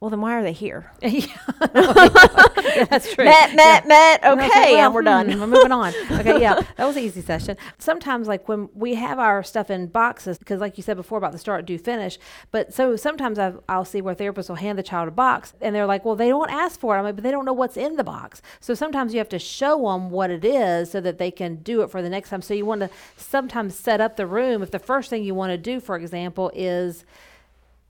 well, 0.00 0.10
then 0.10 0.20
why 0.20 0.34
are 0.34 0.42
they 0.42 0.52
here? 0.52 0.90
yeah, 1.02 1.26
Yeah, 1.74 2.84
that's 2.90 3.12
true. 3.12 3.24
Met, 3.24 3.56
met, 3.56 3.86
met. 3.88 4.20
And 4.22 4.38
like, 4.38 4.50
Okay, 4.50 4.74
well, 4.74 4.86
and 4.86 4.94
we're 4.94 5.02
done. 5.02 5.30
hmm, 5.32 5.40
we're 5.40 5.46
moving 5.48 5.72
on. 5.72 5.92
Okay, 6.18 6.40
yeah, 6.40 6.60
that 6.76 6.86
was 6.86 6.96
an 6.96 7.02
easy 7.02 7.20
session. 7.20 7.56
Sometimes, 7.78 8.28
like 8.28 8.48
when 8.48 8.68
we 8.74 8.94
have 8.94 9.18
our 9.18 9.42
stuff 9.42 9.70
in 9.70 9.86
boxes, 9.88 10.38
because 10.38 10.60
like 10.60 10.76
you 10.76 10.82
said 10.82 10.96
before 10.96 11.18
about 11.18 11.32
the 11.32 11.38
start, 11.38 11.64
do, 11.64 11.78
finish. 11.78 12.18
But 12.50 12.72
so 12.72 12.96
sometimes 12.96 13.38
I've, 13.38 13.58
I'll 13.68 13.84
see 13.84 14.00
where 14.00 14.14
therapists 14.14 14.48
will 14.48 14.56
hand 14.56 14.78
the 14.78 14.82
child 14.82 15.08
a 15.08 15.10
box, 15.10 15.54
and 15.60 15.74
they're 15.74 15.86
like, 15.86 16.04
"Well, 16.04 16.16
they 16.16 16.28
don't 16.28 16.50
ask 16.50 16.78
for 16.78 16.94
it." 16.94 16.98
I'm 16.98 17.04
like, 17.04 17.14
"But 17.16 17.24
they 17.24 17.30
don't 17.30 17.44
know 17.44 17.52
what's 17.52 17.76
in 17.76 17.96
the 17.96 18.04
box." 18.04 18.40
So 18.60 18.74
sometimes 18.74 19.12
you 19.14 19.18
have 19.18 19.28
to 19.30 19.38
show 19.38 19.90
them 19.90 20.10
what 20.10 20.30
it 20.30 20.44
is 20.44 20.90
so 20.90 21.00
that 21.00 21.18
they 21.18 21.30
can 21.30 21.56
do 21.56 21.82
it 21.82 21.90
for 21.90 22.02
the 22.02 22.08
next 22.08 22.30
time. 22.30 22.42
So 22.42 22.54
you 22.54 22.66
want 22.66 22.80
to 22.82 22.90
sometimes 23.16 23.74
set 23.74 24.00
up 24.00 24.16
the 24.16 24.26
room. 24.26 24.62
If 24.62 24.70
the 24.70 24.78
first 24.78 25.10
thing 25.10 25.24
you 25.24 25.34
want 25.34 25.50
to 25.50 25.58
do, 25.58 25.80
for 25.80 25.96
example, 25.96 26.50
is 26.54 27.04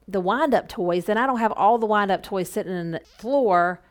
the 0.08 0.20
wind 0.20 0.54
up 0.54 0.68
toys, 0.68 1.04
then 1.04 1.18
I 1.18 1.26
don't 1.26 1.38
have 1.38 1.52
all 1.52 1.78
the 1.78 1.86
wind 1.86 2.10
up 2.10 2.22
toys 2.22 2.50
sitting 2.50 2.72
in 2.72 2.92
the 2.92 3.00
floor 3.00 3.82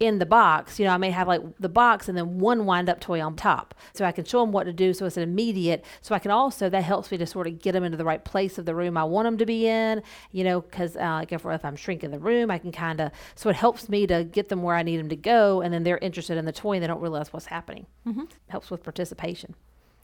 in 0.00 0.18
the 0.18 0.26
box. 0.26 0.78
You 0.78 0.86
know, 0.86 0.92
I 0.92 0.96
may 0.96 1.10
have 1.10 1.28
like 1.28 1.40
the 1.58 1.68
box 1.68 2.08
and 2.08 2.18
then 2.18 2.38
one 2.38 2.66
wind 2.66 2.88
up 2.88 3.00
toy 3.00 3.22
on 3.22 3.36
top. 3.36 3.74
So 3.94 4.04
I 4.04 4.12
can 4.12 4.24
show 4.24 4.40
them 4.40 4.52
what 4.52 4.64
to 4.64 4.72
do 4.72 4.92
so 4.92 5.06
it's 5.06 5.16
an 5.16 5.22
immediate. 5.22 5.84
So 6.02 6.14
I 6.14 6.18
can 6.18 6.30
also, 6.30 6.68
that 6.68 6.82
helps 6.82 7.10
me 7.10 7.18
to 7.18 7.26
sort 7.26 7.46
of 7.46 7.60
get 7.60 7.72
them 7.72 7.84
into 7.84 7.96
the 7.96 8.04
right 8.04 8.22
place 8.24 8.58
of 8.58 8.66
the 8.66 8.74
room 8.74 8.96
I 8.96 9.04
want 9.04 9.26
them 9.26 9.38
to 9.38 9.46
be 9.46 9.66
in, 9.66 10.02
you 10.32 10.44
know, 10.44 10.60
because 10.60 10.96
uh, 10.96 11.18
like 11.20 11.32
if, 11.32 11.46
if 11.46 11.64
I'm 11.64 11.76
shrinking 11.76 12.10
the 12.10 12.18
room, 12.18 12.50
I 12.50 12.58
can 12.58 12.72
kind 12.72 13.00
of, 13.00 13.12
so 13.34 13.48
it 13.48 13.56
helps 13.56 13.88
me 13.88 14.06
to 14.08 14.24
get 14.24 14.48
them 14.48 14.62
where 14.62 14.76
I 14.76 14.82
need 14.82 14.98
them 14.98 15.08
to 15.08 15.16
go. 15.16 15.60
And 15.60 15.72
then 15.72 15.84
they're 15.84 15.98
interested 15.98 16.36
in 16.36 16.44
the 16.44 16.52
toy 16.52 16.74
and 16.74 16.82
they 16.82 16.88
don't 16.88 17.00
realize 17.00 17.32
what's 17.32 17.46
happening. 17.46 17.86
Mm-hmm. 18.06 18.24
Helps 18.48 18.70
with 18.70 18.82
participation. 18.82 19.54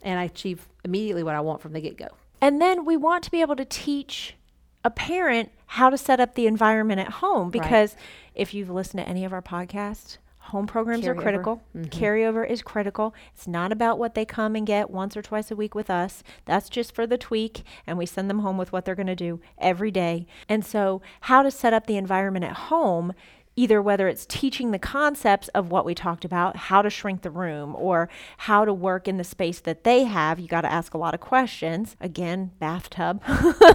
And 0.03 0.19
I 0.19 0.25
achieve 0.25 0.69
immediately 0.85 1.23
what 1.23 1.35
I 1.35 1.41
want 1.41 1.61
from 1.61 1.73
the 1.73 1.81
get 1.81 1.99
go. 1.99 2.09
And 2.41 2.63
then 2.63 2.87
we 2.87 2.97
want 2.97 3.23
to 3.25 3.31
be 3.31 3.43
able 3.43 3.57
to 3.57 3.67
teach 3.67 4.35
a 4.85 4.91
parent 4.91 5.51
how 5.67 5.91
to 5.91 5.99
set 5.99 6.21
up 6.21 6.35
the 6.35 6.47
environment 6.47 7.01
at 7.01 7.09
home 7.09 7.51
because 7.51 7.97
if 8.35 8.55
you've 8.55 8.71
listened 8.71 9.03
to 9.05 9.09
any 9.09 9.25
of 9.25 9.33
our 9.33 9.43
podcasts, 9.43 10.17
home 10.39 10.67
programs 10.67 11.07
are 11.07 11.15
Carryover. 11.15 11.23
critical. 11.23 11.63
Mm-hmm. 11.77 12.05
Carryover 12.05 12.49
is 12.49 12.63
critical. 12.63 13.15
It's 13.35 13.47
not 13.47 13.71
about 13.73 13.99
what 13.99 14.15
they 14.15 14.25
come 14.25 14.57
and 14.57 14.67
get 14.67 14.91
once 14.91 15.17
or 15.17 15.23
twice 15.23 15.51
a 15.51 15.57
week 15.57 15.75
with 15.75 15.91
us. 15.91 16.23
That's 16.45 16.69
just 16.69 16.95
for 16.95 17.07
the 17.07 17.19
tweak 17.19 17.63
and 17.87 17.99
we 17.99 18.07
send 18.07 18.29
them 18.29 18.41
home 18.41 18.59
with 18.59 18.73
what 18.73 18.85
they're 18.85 18.95
going 18.95 19.07
to 19.07 19.15
do 19.15 19.41
every 19.59 19.91
day. 19.91 20.27
And 20.49 20.65
so, 20.65 21.03
how 21.23 21.43
to 21.43 21.51
set 21.51 21.73
up 21.73 21.87
the 21.87 21.97
environment 21.97 22.45
at 22.45 22.53
home 22.53 23.13
either 23.61 23.83
whether 23.83 24.09
it's 24.09 24.25
teaching 24.25 24.71
the 24.71 24.79
concepts 24.79 25.49
of 25.49 25.71
what 25.71 25.85
we 25.85 25.95
talked 25.95 26.25
about, 26.25 26.57
how 26.57 26.81
to 26.81 26.89
shrink 26.89 27.21
the 27.21 27.31
room, 27.31 27.77
or 27.77 28.09
how 28.39 28.65
to 28.65 28.73
work 28.73 29.07
in 29.07 29.19
the 29.19 29.25
space 29.25 29.61
that 29.61 29.85
they 29.85 30.05
have, 30.05 30.41
you 30.41 30.49
got 30.49 30.63
to 30.63 30.73
ask 30.73 30.95
a 30.95 30.99
lot 30.99 31.13
of 31.13 31.21
questions. 31.21 31.95
Again, 32.01 32.53
bathtub. 32.59 33.23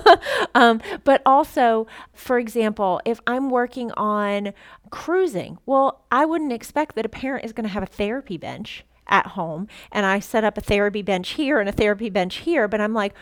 um, 0.55 0.81
but 1.03 1.21
also, 1.23 1.85
for 2.13 2.39
example, 2.39 2.99
if 3.05 3.19
I'm 3.27 3.51
working 3.51 3.91
on 3.91 4.53
cruising, 4.89 5.59
well, 5.67 6.03
I 6.11 6.25
wouldn't 6.25 6.51
expect 6.51 6.95
that 6.95 7.05
a 7.05 7.09
parent 7.09 7.45
is 7.45 7.53
going 7.53 7.67
to 7.67 7.73
have 7.73 7.83
a 7.83 7.85
therapy 7.87 8.37
bench 8.37 8.85
at 9.07 9.27
home 9.27 9.67
and 9.91 10.03
I 10.03 10.19
set 10.19 10.43
up 10.43 10.57
a 10.57 10.61
therapy 10.61 11.03
bench 11.03 11.33
here 11.33 11.59
and 11.59 11.69
a 11.69 11.71
therapy 11.71 12.09
bench 12.09 12.37
here, 12.37 12.67
but 12.67 12.81
I'm 12.81 12.95
like, 12.95 13.13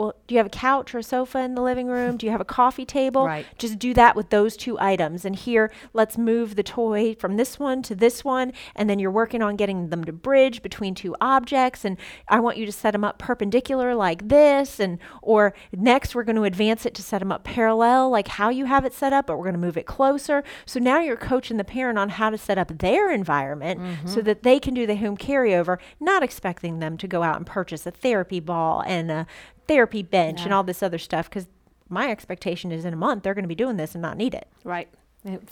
well, 0.00 0.14
do 0.26 0.34
you 0.34 0.38
have 0.38 0.46
a 0.46 0.50
couch 0.50 0.94
or 0.94 0.98
a 1.00 1.02
sofa 1.02 1.40
in 1.40 1.54
the 1.54 1.60
living 1.60 1.86
room? 1.86 2.16
Do 2.16 2.24
you 2.24 2.32
have 2.32 2.40
a 2.40 2.44
coffee 2.46 2.86
table? 2.86 3.26
Right. 3.26 3.44
Just 3.58 3.78
do 3.78 3.92
that 3.92 4.16
with 4.16 4.30
those 4.30 4.56
two 4.56 4.80
items. 4.80 5.26
And 5.26 5.36
here, 5.36 5.70
let's 5.92 6.16
move 6.16 6.56
the 6.56 6.62
toy 6.62 7.14
from 7.16 7.36
this 7.36 7.58
one 7.58 7.82
to 7.82 7.94
this 7.94 8.24
one. 8.24 8.54
And 8.74 8.88
then 8.88 8.98
you're 8.98 9.10
working 9.10 9.42
on 9.42 9.56
getting 9.56 9.90
them 9.90 10.04
to 10.04 10.12
bridge 10.12 10.62
between 10.62 10.94
two 10.94 11.14
objects. 11.20 11.84
And 11.84 11.98
I 12.28 12.40
want 12.40 12.56
you 12.56 12.64
to 12.64 12.72
set 12.72 12.92
them 12.92 13.04
up 13.04 13.18
perpendicular 13.18 13.94
like 13.94 14.26
this. 14.26 14.80
And, 14.80 14.98
or 15.20 15.52
next, 15.70 16.14
we're 16.14 16.24
going 16.24 16.36
to 16.36 16.44
advance 16.44 16.86
it 16.86 16.94
to 16.94 17.02
set 17.02 17.18
them 17.18 17.30
up 17.30 17.44
parallel, 17.44 18.08
like 18.08 18.28
how 18.28 18.48
you 18.48 18.64
have 18.64 18.86
it 18.86 18.94
set 18.94 19.12
up, 19.12 19.26
but 19.26 19.36
we're 19.36 19.44
going 19.44 19.52
to 19.52 19.60
move 19.60 19.76
it 19.76 19.84
closer. 19.84 20.42
So 20.64 20.80
now 20.80 21.00
you're 21.00 21.14
coaching 21.14 21.58
the 21.58 21.64
parent 21.64 21.98
on 21.98 22.08
how 22.08 22.30
to 22.30 22.38
set 22.38 22.56
up 22.56 22.78
their 22.78 23.10
environment 23.10 23.80
so 24.06 24.16
mm-hmm. 24.16 24.20
that 24.22 24.44
they 24.44 24.58
can 24.58 24.72
do 24.72 24.86
the 24.86 24.96
home 24.96 25.18
carryover, 25.18 25.76
not 26.00 26.22
expecting 26.22 26.78
them 26.78 26.96
to 26.96 27.06
go 27.06 27.22
out 27.22 27.36
and 27.36 27.44
purchase 27.44 27.84
a 27.84 27.90
therapy 27.90 28.40
ball 28.40 28.82
and 28.86 29.10
a 29.10 29.26
therapy 29.70 30.02
bench 30.02 30.40
and 30.42 30.52
all 30.52 30.62
this 30.64 30.82
other 30.82 30.98
stuff 30.98 31.28
because 31.30 31.46
my 31.88 32.10
expectation 32.10 32.72
is 32.72 32.84
in 32.84 32.92
a 32.92 32.96
month 32.96 33.22
they're 33.22 33.34
going 33.34 33.44
to 33.44 33.48
be 33.48 33.54
doing 33.54 33.76
this 33.76 33.94
and 33.94 34.02
not 34.02 34.16
need 34.16 34.34
it. 34.34 34.48
Right. 34.64 34.88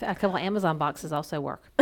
A 0.02 0.14
couple 0.14 0.36
of 0.36 0.42
Amazon 0.42 0.78
boxes 0.78 1.12
also 1.12 1.40
work. 1.40 1.62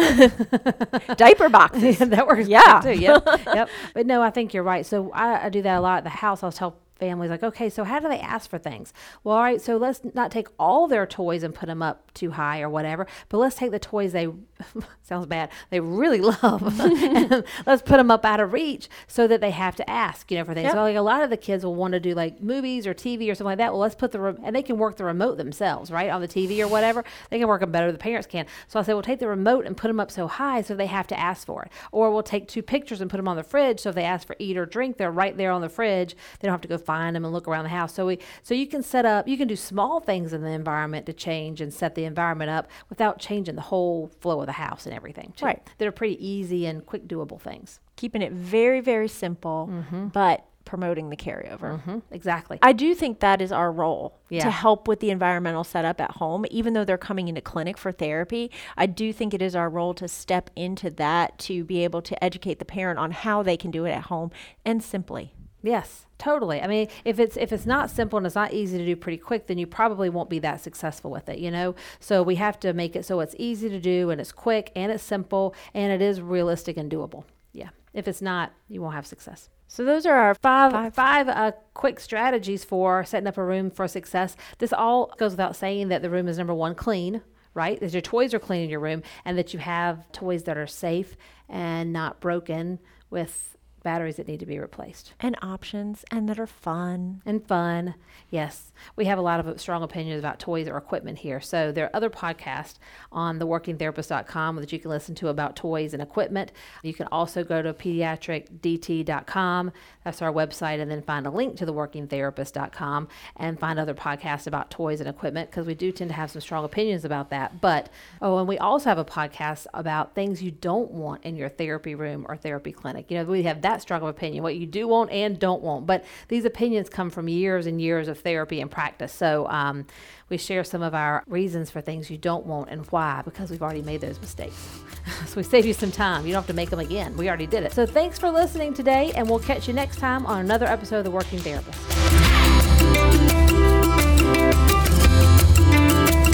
Diaper 1.16 1.49
boxes. 1.49 1.99
that 2.01 2.27
works 2.27 2.49
Yeah. 2.49 2.81
too. 2.83 2.92
Yep. 2.92 3.29
yep. 3.46 3.68
But 3.94 4.07
no, 4.07 4.22
I 4.22 4.31
think 4.31 4.53
you're 4.55 4.62
right. 4.64 4.85
So 4.85 5.11
I, 5.12 5.46
I 5.46 5.49
do 5.51 5.62
that 5.62 5.79
a 5.79 5.81
lot 5.81 5.99
at 5.99 6.05
the 6.05 6.11
house. 6.11 6.42
I'll 6.42 6.53
tell 6.53 6.77
families 6.98 7.30
like, 7.30 7.42
okay, 7.42 7.68
so 7.68 7.85
how 7.85 7.98
do 7.98 8.09
they 8.09 8.20
ask 8.20 8.48
for 8.48 8.59
things? 8.59 8.92
Well, 9.24 9.37
all 9.37 9.42
right, 9.42 9.61
so 9.61 9.76
let's 9.76 10.00
not 10.14 10.30
take 10.30 10.48
all 10.59 10.88
their 10.88 11.06
toys 11.06 11.42
and 11.42 11.54
put 11.54 11.66
them 11.66 11.82
up 11.82 12.12
too 12.14 12.32
high 12.32 12.61
or 12.61 12.68
whatever, 12.68 13.06
but 13.28 13.38
let's 13.38 13.56
take 13.56 13.70
the 13.70 13.78
toys 13.78 14.12
they 14.12 14.28
sounds 15.02 15.26
bad 15.26 15.50
they 15.70 15.80
really 15.80 16.20
love, 16.42 16.80
and 16.80 17.44
let's 17.66 17.82
put 17.82 17.96
them 17.96 18.11
up 18.11 18.24
out 18.24 18.40
of 18.40 18.52
reach 18.52 18.88
so 19.06 19.26
that 19.26 19.40
they 19.40 19.50
have 19.50 19.76
to 19.76 19.88
ask, 19.88 20.30
you 20.30 20.38
know, 20.38 20.44
for 20.44 20.54
things. 20.54 20.64
Yep. 20.64 20.74
So 20.74 20.82
like 20.82 20.96
a 20.96 21.00
lot 21.00 21.22
of 21.22 21.30
the 21.30 21.37
kids 21.37 21.64
will 21.64 21.74
want 21.74 21.92
to 21.92 22.00
do 22.00 22.14
like 22.14 22.42
movies 22.42 22.87
or 22.87 22.94
TV 22.94 23.30
or 23.30 23.35
something 23.35 23.46
like 23.46 23.59
that. 23.59 23.72
Well, 23.72 23.80
let's 23.80 23.94
put 23.94 24.12
the 24.12 24.20
re- 24.20 24.35
and 24.42 24.54
they 24.54 24.62
can 24.62 24.78
work 24.78 24.96
the 24.96 25.04
remote 25.04 25.37
themselves, 25.37 25.90
right, 25.90 26.11
on 26.11 26.20
the 26.20 26.28
TV 26.28 26.61
or 26.61 26.68
whatever. 26.68 27.04
They 27.30 27.38
can 27.38 27.48
work 27.48 27.61
them 27.61 27.72
better 27.72 27.87
than 27.87 27.94
the 27.94 27.98
parents 27.98 28.26
can. 28.26 28.46
So 28.68 28.80
I 28.80 28.82
say, 28.82 28.92
well, 28.92 29.02
take 29.02 29.18
the 29.18 29.28
remote 29.28 29.66
and 29.66 29.76
put 29.76 29.88
them 29.88 30.00
up 30.00 30.11
so 30.11 30.26
high 30.26 30.62
so 30.62 30.74
they 30.74 30.87
have 30.87 31.06
to 31.09 31.18
ask 31.18 31.46
for 31.46 31.62
it. 31.64 31.72
Or 31.92 32.11
we'll 32.11 32.22
take 32.22 32.48
two 32.48 32.62
pictures 32.62 33.00
and 33.00 33.11
put 33.11 33.16
them 33.16 33.28
on 33.28 33.37
the 33.37 33.42
fridge 33.42 33.80
so 33.80 33.90
if 33.90 33.94
they 33.94 34.04
ask 34.04 34.26
for 34.26 34.37
eat 34.38 34.56
or 34.56 34.66
drink, 34.66 34.96
they're 34.96 35.11
right 35.11 35.37
there 35.37 35.50
on 35.50 35.61
the 35.61 35.68
fridge. 35.68 36.16
They 36.40 36.46
don't 36.46 36.52
have 36.52 36.61
to 36.62 36.68
go 36.68 36.78
find 36.87 37.14
them 37.16 37.25
and 37.25 37.33
look 37.35 37.46
around 37.49 37.64
the 37.64 37.70
house. 37.70 37.92
So 37.92 38.07
we 38.07 38.18
so 38.42 38.55
you 38.55 38.66
can 38.66 38.83
set 38.83 39.05
up, 39.05 39.27
you 39.29 39.37
can 39.37 39.49
do 39.49 39.57
small 39.57 40.01
things 40.01 40.33
in 40.33 40.42
the 40.42 40.51
environment 40.51 41.05
to 41.07 41.12
change 41.12 41.61
and 41.61 41.75
set 41.75 41.94
the 41.94 42.05
environment 42.05 42.51
up 42.51 42.68
without 42.88 43.18
changing 43.18 43.57
the 43.57 43.62
whole 43.62 44.11
flow 44.20 44.40
of 44.40 44.46
the 44.46 44.53
house 44.53 44.87
and 44.87 44.94
everything. 44.94 45.33
too. 45.37 45.44
Right. 45.46 45.62
That 45.79 45.88
are 45.88 45.92
pretty 45.92 46.25
easy 46.27 46.64
and 46.66 46.85
quick 46.87 47.07
doable 47.09 47.40
things. 47.40 47.81
Keeping 47.96 48.22
it 48.22 48.33
very, 48.33 48.81
very 48.81 49.09
simple, 49.09 49.70
but 50.12 50.44
promoting 50.64 51.11
the 51.11 51.16
carryover. 51.16 51.81
hmm 51.83 51.99
Exactly. 52.11 52.59
I 52.61 52.72
do 52.72 52.92
think 52.94 53.20
that 53.20 53.40
is 53.40 53.53
our 53.53 53.70
role 53.70 54.18
Yeah. 54.31 54.42
to 54.42 54.51
help 54.51 54.88
with 54.88 54.99
the 54.99 55.11
environmental 55.11 55.62
setup 55.62 56.01
at 56.01 56.11
home. 56.12 56.44
Even 56.51 56.72
though 56.75 56.85
they're 56.85 56.99
coming 56.99 57.29
into 57.29 57.40
clinic 57.40 57.79
for 57.79 57.92
therapy, 57.92 58.51
I 58.77 58.87
do 58.87 59.12
think 59.12 59.33
it 59.33 59.40
is 59.40 59.55
our 59.55 59.70
role 59.70 59.94
to 59.94 60.09
step 60.09 60.51
into 60.57 60.90
that 60.90 61.38
to 61.46 61.62
be 61.62 61.85
able 61.85 62.03
to 62.03 62.22
educate 62.25 62.59
the 62.59 62.64
parent 62.64 62.99
on 62.99 63.12
how 63.12 63.44
they 63.44 63.57
can 63.57 63.70
do 63.70 63.85
it 63.85 63.92
at 63.92 64.03
home 64.05 64.33
and 64.64 64.83
simply. 64.83 65.33
Yes, 65.66 66.07
totally. 66.18 66.61
I 66.62 66.68
mean, 66.68 66.88
if 67.05 67.18
it's 67.18 67.37
if 67.37 67.52
it's 67.52 67.66
not 67.66 67.90
simple 67.90 68.16
and 68.16 68.24
it's 68.24 68.37
not 68.37 68.52
easy 68.52 68.79
to 68.79 68.85
do 68.85 68.94
pretty 68.94 69.18
quick, 69.18 69.48
then 69.48 69.59
you 69.59 69.66
probably 69.66 70.09
won't 70.09 70.31
be 70.31 70.38
that 70.38 70.61
successful 70.61 71.11
with 71.11 71.29
it, 71.29 71.40
you 71.40 71.50
know? 71.50 71.74
So 71.98 72.22
we 72.22 72.37
have 72.37 72.61
to 72.61 72.72
make 72.72 72.94
it 72.94 73.05
so 73.05 73.18
it's 73.20 73.35
easy 73.38 73.68
to 73.68 73.81
do 73.81 74.11
and 74.11 74.20
it's 74.20 74.31
quick 74.33 74.70
and 74.76 74.92
it's 74.92 75.02
simple 75.02 75.55
and 75.74 75.92
it 75.92 76.00
is 76.00 76.20
realistic 76.20 76.76
and 76.76 76.90
doable. 76.90 77.24
Yeah. 77.52 77.70
If 77.92 78.07
it's 78.07 78.22
not, 78.22 78.52
you 78.68 78.81
won't 78.81 78.94
have 78.94 79.07
success. 79.07 79.48
So 79.66 79.85
those 79.85 80.07
are 80.07 80.14
our 80.14 80.35
Five 80.35 80.70
Five. 80.72 80.94
five 80.94 81.29
uh, 81.29 81.52
quick 81.74 81.98
strategies 81.98 82.64
for 82.64 83.05
setting 83.05 83.26
up 83.26 83.37
a 83.37 83.44
room 83.44 83.70
for 83.70 83.88
success. 83.88 84.37
This 84.59 84.72
all 84.72 85.12
goes 85.18 85.33
without 85.33 85.57
saying 85.57 85.88
that 85.88 86.02
the 86.02 86.11
room 86.11 86.29
is 86.29 86.38
number 86.38 86.55
one 86.55 86.76
clean, 86.76 87.22
right? 87.55 87.81
That 87.81 87.92
your 87.92 88.02
toys 88.02 88.33
are 88.33 88.38
clean 88.38 88.62
in 88.62 88.70
your 88.70 88.79
room 88.79 89.02
and 89.24 89.37
that 89.37 89.52
you 89.52 89.59
have 89.59 90.11
toys 90.12 90.44
that 90.44 90.57
are 90.57 90.68
safe 90.68 91.16
and 91.48 91.92
not 91.92 92.20
broken 92.20 92.79
with 93.11 93.56
batteries 93.87 94.16
that 94.16 94.27
need 94.27 94.40
to 94.40 94.46
be 94.46 94.59
replaced 94.59 95.14
and 95.20 95.37
options 95.42 96.05
and 96.11 96.29
that 96.29 96.40
are 96.40 96.46
fun. 96.49 97.22
and 97.25 97.46
fun. 97.46 97.94
Yes, 98.31 98.72
we 98.96 99.05
have 99.05 99.16
a 99.16 99.22
lot 99.22 99.38
of 99.38 99.61
strong 99.61 99.85
opinions 99.85 100.18
about 100.18 100.40
toys 100.40 100.66
or 100.66 100.77
equipment 100.77 101.18
here. 101.18 101.40
So 101.40 101.70
there 101.70 101.85
are 101.85 101.94
other 101.94 102.11
podcasts 102.11 102.75
on 103.12 103.38
theworkingtherapist.com 103.38 104.57
that 104.57 104.72
you 104.72 104.81
can 104.81 104.90
listen 104.90 105.14
to 105.14 105.29
about 105.29 105.55
toys 105.55 105.92
and 105.92 106.03
equipment. 106.03 106.51
You 106.83 106.94
can 106.94 107.07
also 107.12 107.44
go 107.44 107.62
to 107.62 107.72
pediatricdt.com. 107.72 109.72
That's 110.03 110.22
our 110.22 110.33
website, 110.33 110.81
and 110.81 110.90
then 110.90 111.03
find 111.03 111.25
a 111.25 111.31
link 111.31 111.57
to 111.59 111.66
theworkingtherapist.com 111.66 113.09
and 113.37 113.61
find 113.61 113.79
other 113.79 113.94
podcasts 113.94 114.49
about 114.49 114.70
toys 114.70 114.99
and 114.99 115.09
equipment 115.09 115.51
because 115.51 115.66
we 115.66 115.77
do 115.77 115.92
tend 115.92 116.11
to 116.11 116.16
have 116.16 116.33
some 116.33 116.40
strong 116.40 116.64
opinions 116.64 117.05
about 117.05 117.31
that. 117.31 117.61
But 117.61 117.90
oh, 118.20 118.38
and 118.38 118.49
we 118.49 118.59
also 118.59 118.88
have 118.88 118.99
a 118.99 119.05
podcast 119.05 119.66
about 119.75 120.16
things 120.16 120.42
you 120.42 120.51
don't 120.51 120.90
want 120.90 121.25
in 121.25 121.37
your 121.37 121.49
therapy 121.49 121.94
room 121.94 122.27
or 122.29 122.37
therapy 122.37 122.72
clinic. 122.72 123.09
You 123.11 123.18
know, 123.18 123.25
we 123.25 123.44
have 123.44 123.62
that 123.62 123.75
that 123.76 123.82
strong 123.82 124.00
of 124.02 124.08
opinion, 124.08 124.42
what 124.42 124.56
you 124.56 124.66
do 124.66 124.88
want 124.88 125.10
and 125.10 125.38
don't 125.38 125.62
want. 125.62 125.86
But 125.86 126.04
these 126.28 126.44
opinions 126.44 126.88
come 126.88 127.10
from 127.10 127.28
years 127.28 127.66
and 127.66 127.80
years 127.80 128.08
of 128.08 128.18
therapy 128.20 128.60
and 128.60 128.70
practice. 128.70 129.12
So 129.12 129.46
um, 129.48 129.86
we 130.28 130.38
share 130.38 130.64
some 130.64 130.82
of 130.82 130.94
our 130.94 131.22
reasons 131.28 131.70
for 131.70 131.80
things 131.80 132.10
you 132.10 132.18
don't 132.18 132.46
want 132.46 132.70
and 132.70 132.86
why, 132.86 133.22
because 133.24 133.50
we've 133.50 133.62
already 133.62 133.82
made 133.82 134.00
those 134.00 134.20
mistakes. 134.20 134.56
so 135.26 135.36
we 135.36 135.42
save 135.42 135.66
you 135.66 135.74
some 135.74 135.92
time. 135.92 136.24
You 136.26 136.32
don't 136.32 136.40
have 136.42 136.46
to 136.48 136.54
make 136.54 136.70
them 136.70 136.80
again. 136.80 137.16
We 137.16 137.28
already 137.28 137.46
did 137.46 137.62
it. 137.64 137.72
So 137.72 137.84
thanks 137.86 138.18
for 138.18 138.30
listening 138.30 138.72
today, 138.74 139.12
and 139.14 139.28
we'll 139.28 139.38
catch 139.38 139.68
you 139.68 139.74
next 139.74 139.98
time 139.98 140.24
on 140.26 140.40
another 140.40 140.66
episode 140.66 140.98
of 140.98 141.04
The 141.04 141.10
Working 141.10 141.38
Therapist. 141.38 141.76